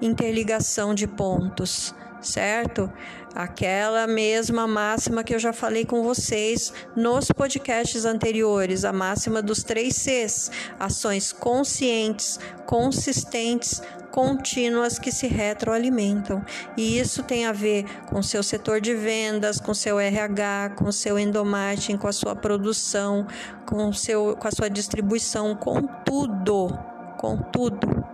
interligação 0.00 0.94
de 0.94 1.06
pontos, 1.06 1.94
certo? 2.20 2.90
Aquela 3.34 4.06
mesma 4.06 4.66
máxima 4.66 5.24
que 5.24 5.34
eu 5.34 5.38
já 5.38 5.52
falei 5.52 5.84
com 5.84 6.02
vocês 6.02 6.72
nos 6.94 7.32
podcasts 7.32 8.04
anteriores, 8.04 8.84
a 8.84 8.92
máxima 8.92 9.42
dos 9.42 9.62
três 9.62 9.96
Cs: 9.96 10.50
ações 10.78 11.32
conscientes, 11.32 12.38
consistentes, 12.66 13.82
contínuas 14.10 14.98
que 14.98 15.10
se 15.10 15.26
retroalimentam. 15.26 16.44
E 16.76 16.98
isso 16.98 17.22
tem 17.22 17.46
a 17.46 17.52
ver 17.52 17.86
com 18.10 18.22
seu 18.22 18.42
setor 18.42 18.82
de 18.82 18.94
vendas, 18.94 19.58
com 19.58 19.72
seu 19.72 19.98
RH, 19.98 20.74
com 20.76 20.92
seu 20.92 21.18
endomarketing, 21.18 21.96
com 21.96 22.08
a 22.08 22.12
sua 22.12 22.36
produção, 22.36 23.26
com, 23.64 23.90
seu, 23.94 24.36
com 24.36 24.46
a 24.46 24.52
sua 24.52 24.68
distribuição, 24.68 25.56
com 25.56 25.80
tudo, 26.04 26.91
com 27.22 27.36
tudo. 27.36 28.04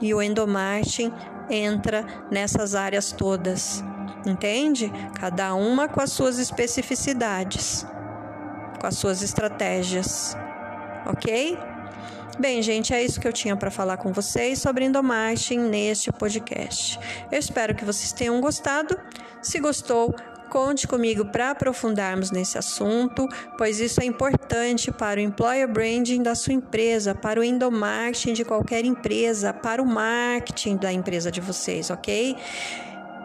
E 0.00 0.12
o 0.12 0.22
endomarketing 0.22 1.10
entra 1.48 2.04
nessas 2.30 2.74
áreas 2.74 3.10
todas. 3.10 3.82
Entende? 4.26 4.92
Cada 5.18 5.54
uma 5.54 5.88
com 5.88 6.00
as 6.00 6.12
suas 6.12 6.38
especificidades, 6.38 7.86
com 8.78 8.86
as 8.86 8.96
suas 8.98 9.22
estratégias. 9.22 10.36
Ok? 11.06 11.58
Bem, 12.38 12.62
gente, 12.62 12.94
é 12.94 13.02
isso 13.02 13.20
que 13.20 13.26
eu 13.26 13.32
tinha 13.32 13.56
para 13.56 13.70
falar 13.70 13.96
com 13.96 14.12
vocês 14.12 14.58
sobre 14.58 14.84
endomarketing 14.84 15.58
neste 15.58 16.12
podcast. 16.12 16.98
Eu 17.30 17.38
espero 17.38 17.74
que 17.74 17.84
vocês 17.84 18.12
tenham 18.12 18.40
gostado. 18.40 18.98
Se 19.40 19.58
gostou, 19.58 20.14
conte 20.52 20.86
comigo 20.86 21.24
para 21.24 21.50
aprofundarmos 21.52 22.30
nesse 22.30 22.58
assunto, 22.58 23.26
pois 23.56 23.80
isso 23.80 24.02
é 24.02 24.04
importante 24.04 24.92
para 24.92 25.18
o 25.18 25.22
employer 25.22 25.66
branding 25.66 26.22
da 26.22 26.34
sua 26.34 26.52
empresa, 26.52 27.14
para 27.14 27.40
o 27.40 27.42
endomarketing 27.42 28.34
de 28.34 28.44
qualquer 28.44 28.84
empresa, 28.84 29.54
para 29.54 29.82
o 29.82 29.86
marketing 29.86 30.76
da 30.76 30.92
empresa 30.92 31.32
de 31.32 31.40
vocês, 31.40 31.88
ok? 31.88 32.36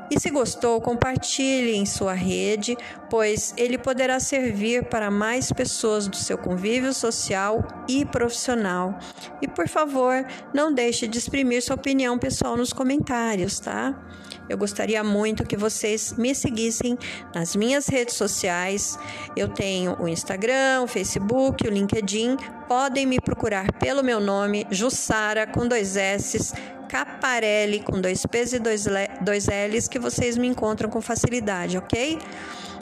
E 0.10 0.18
se 0.18 0.30
gostou, 0.30 0.80
compartilhe 0.80 1.76
em 1.76 1.86
sua 1.86 2.13
rede, 2.13 2.78
pois 3.10 3.54
ele 3.58 3.78
poderá 3.78 4.22
servir 4.22 4.86
para 4.86 5.12
mais 5.12 5.52
pessoas 5.52 6.08
do 6.08 6.16
seu 6.16 6.38
convívio 6.38 6.94
social 6.94 7.62
e 7.90 8.06
profissional. 8.06 8.98
E 9.42 9.50
por 9.50 9.68
favor, 9.68 10.26
não 10.54 10.74
deixe 10.74 11.10
de 11.10 11.18
exprimir 11.18 11.62
sua 11.62 11.76
opinião 11.76 12.18
pessoal 12.18 12.56
nos 12.56 12.72
comentários, 12.72 13.60
tá? 13.60 14.02
Eu 14.49 14.57
gostaria 14.57 15.03
muito 15.03 15.45
que 15.45 15.57
vocês 15.57 16.13
me 16.17 16.33
seguissem 16.33 16.97
nas 17.33 17.55
minhas 17.55 17.88
redes 17.88 18.15
sociais. 18.15 18.97
Eu 19.36 19.47
tenho 19.47 19.95
o 19.99 20.07
Instagram, 20.07 20.83
o 20.83 20.88
Facebook, 20.88 21.67
o 21.67 21.71
LinkedIn. 21.71 22.38
Podem 22.67 23.05
me 23.05 23.19
procurar 23.19 23.71
pelo 23.73 24.03
meu 24.03 24.19
nome, 24.19 24.65
Jussara, 24.71 25.45
com 25.47 25.67
dois 25.67 25.95
S's 25.95 26.53
Caparelli 26.88 27.81
com 27.81 27.99
dois 27.99 28.25
P's 28.25 28.53
e 28.53 28.60
dois, 28.60 28.86
dois 29.21 29.47
L's 29.47 29.88
que 29.88 29.99
vocês 29.99 30.38
me 30.38 30.47
encontram 30.47 30.89
com 30.89 31.01
facilidade, 31.01 31.77
ok? 31.77 32.17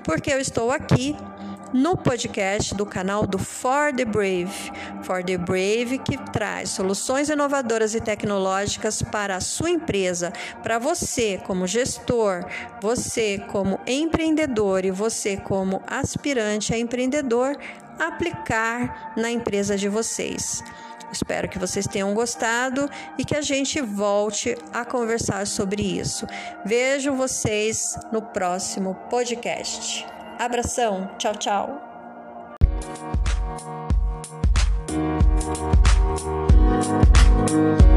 Porque 0.03 0.31
eu 0.31 0.39
estou 0.39 0.71
aqui 0.71 1.15
no 1.75 1.97
podcast 1.97 2.73
do 2.73 2.85
canal 2.85 3.27
do 3.27 3.37
For 3.37 3.93
the 3.93 4.05
Brave. 4.05 4.71
For 5.03 5.21
the 5.21 5.37
Brave 5.37 5.99
que 5.99 6.17
traz 6.31 6.69
soluções 6.69 7.27
inovadoras 7.27 7.93
e 7.93 7.99
tecnológicas 7.99 9.01
para 9.01 9.35
a 9.35 9.41
sua 9.41 9.69
empresa, 9.69 10.31
para 10.63 10.79
você 10.79 11.37
como 11.45 11.67
gestor, 11.67 12.45
você 12.81 13.39
como 13.49 13.77
empreendedor 13.85 14.85
e 14.85 14.91
você 14.91 15.35
como 15.35 15.83
aspirante 15.85 16.73
a 16.73 16.77
empreendedor 16.77 17.57
aplicar 17.99 19.13
na 19.17 19.29
empresa 19.29 19.75
de 19.75 19.89
vocês. 19.89 20.63
Espero 21.11 21.49
que 21.49 21.59
vocês 21.59 21.85
tenham 21.85 22.13
gostado 22.13 22.89
e 23.17 23.25
que 23.25 23.35
a 23.35 23.41
gente 23.41 23.81
volte 23.81 24.57
a 24.73 24.85
conversar 24.85 25.45
sobre 25.45 25.83
isso. 25.83 26.25
Vejo 26.65 27.13
vocês 27.13 27.97
no 28.11 28.21
próximo 28.21 28.95
podcast. 29.09 30.14
Abração, 30.39 31.09
tchau, 31.17 31.33
tchau. 31.35 31.81
Thank 37.47 37.94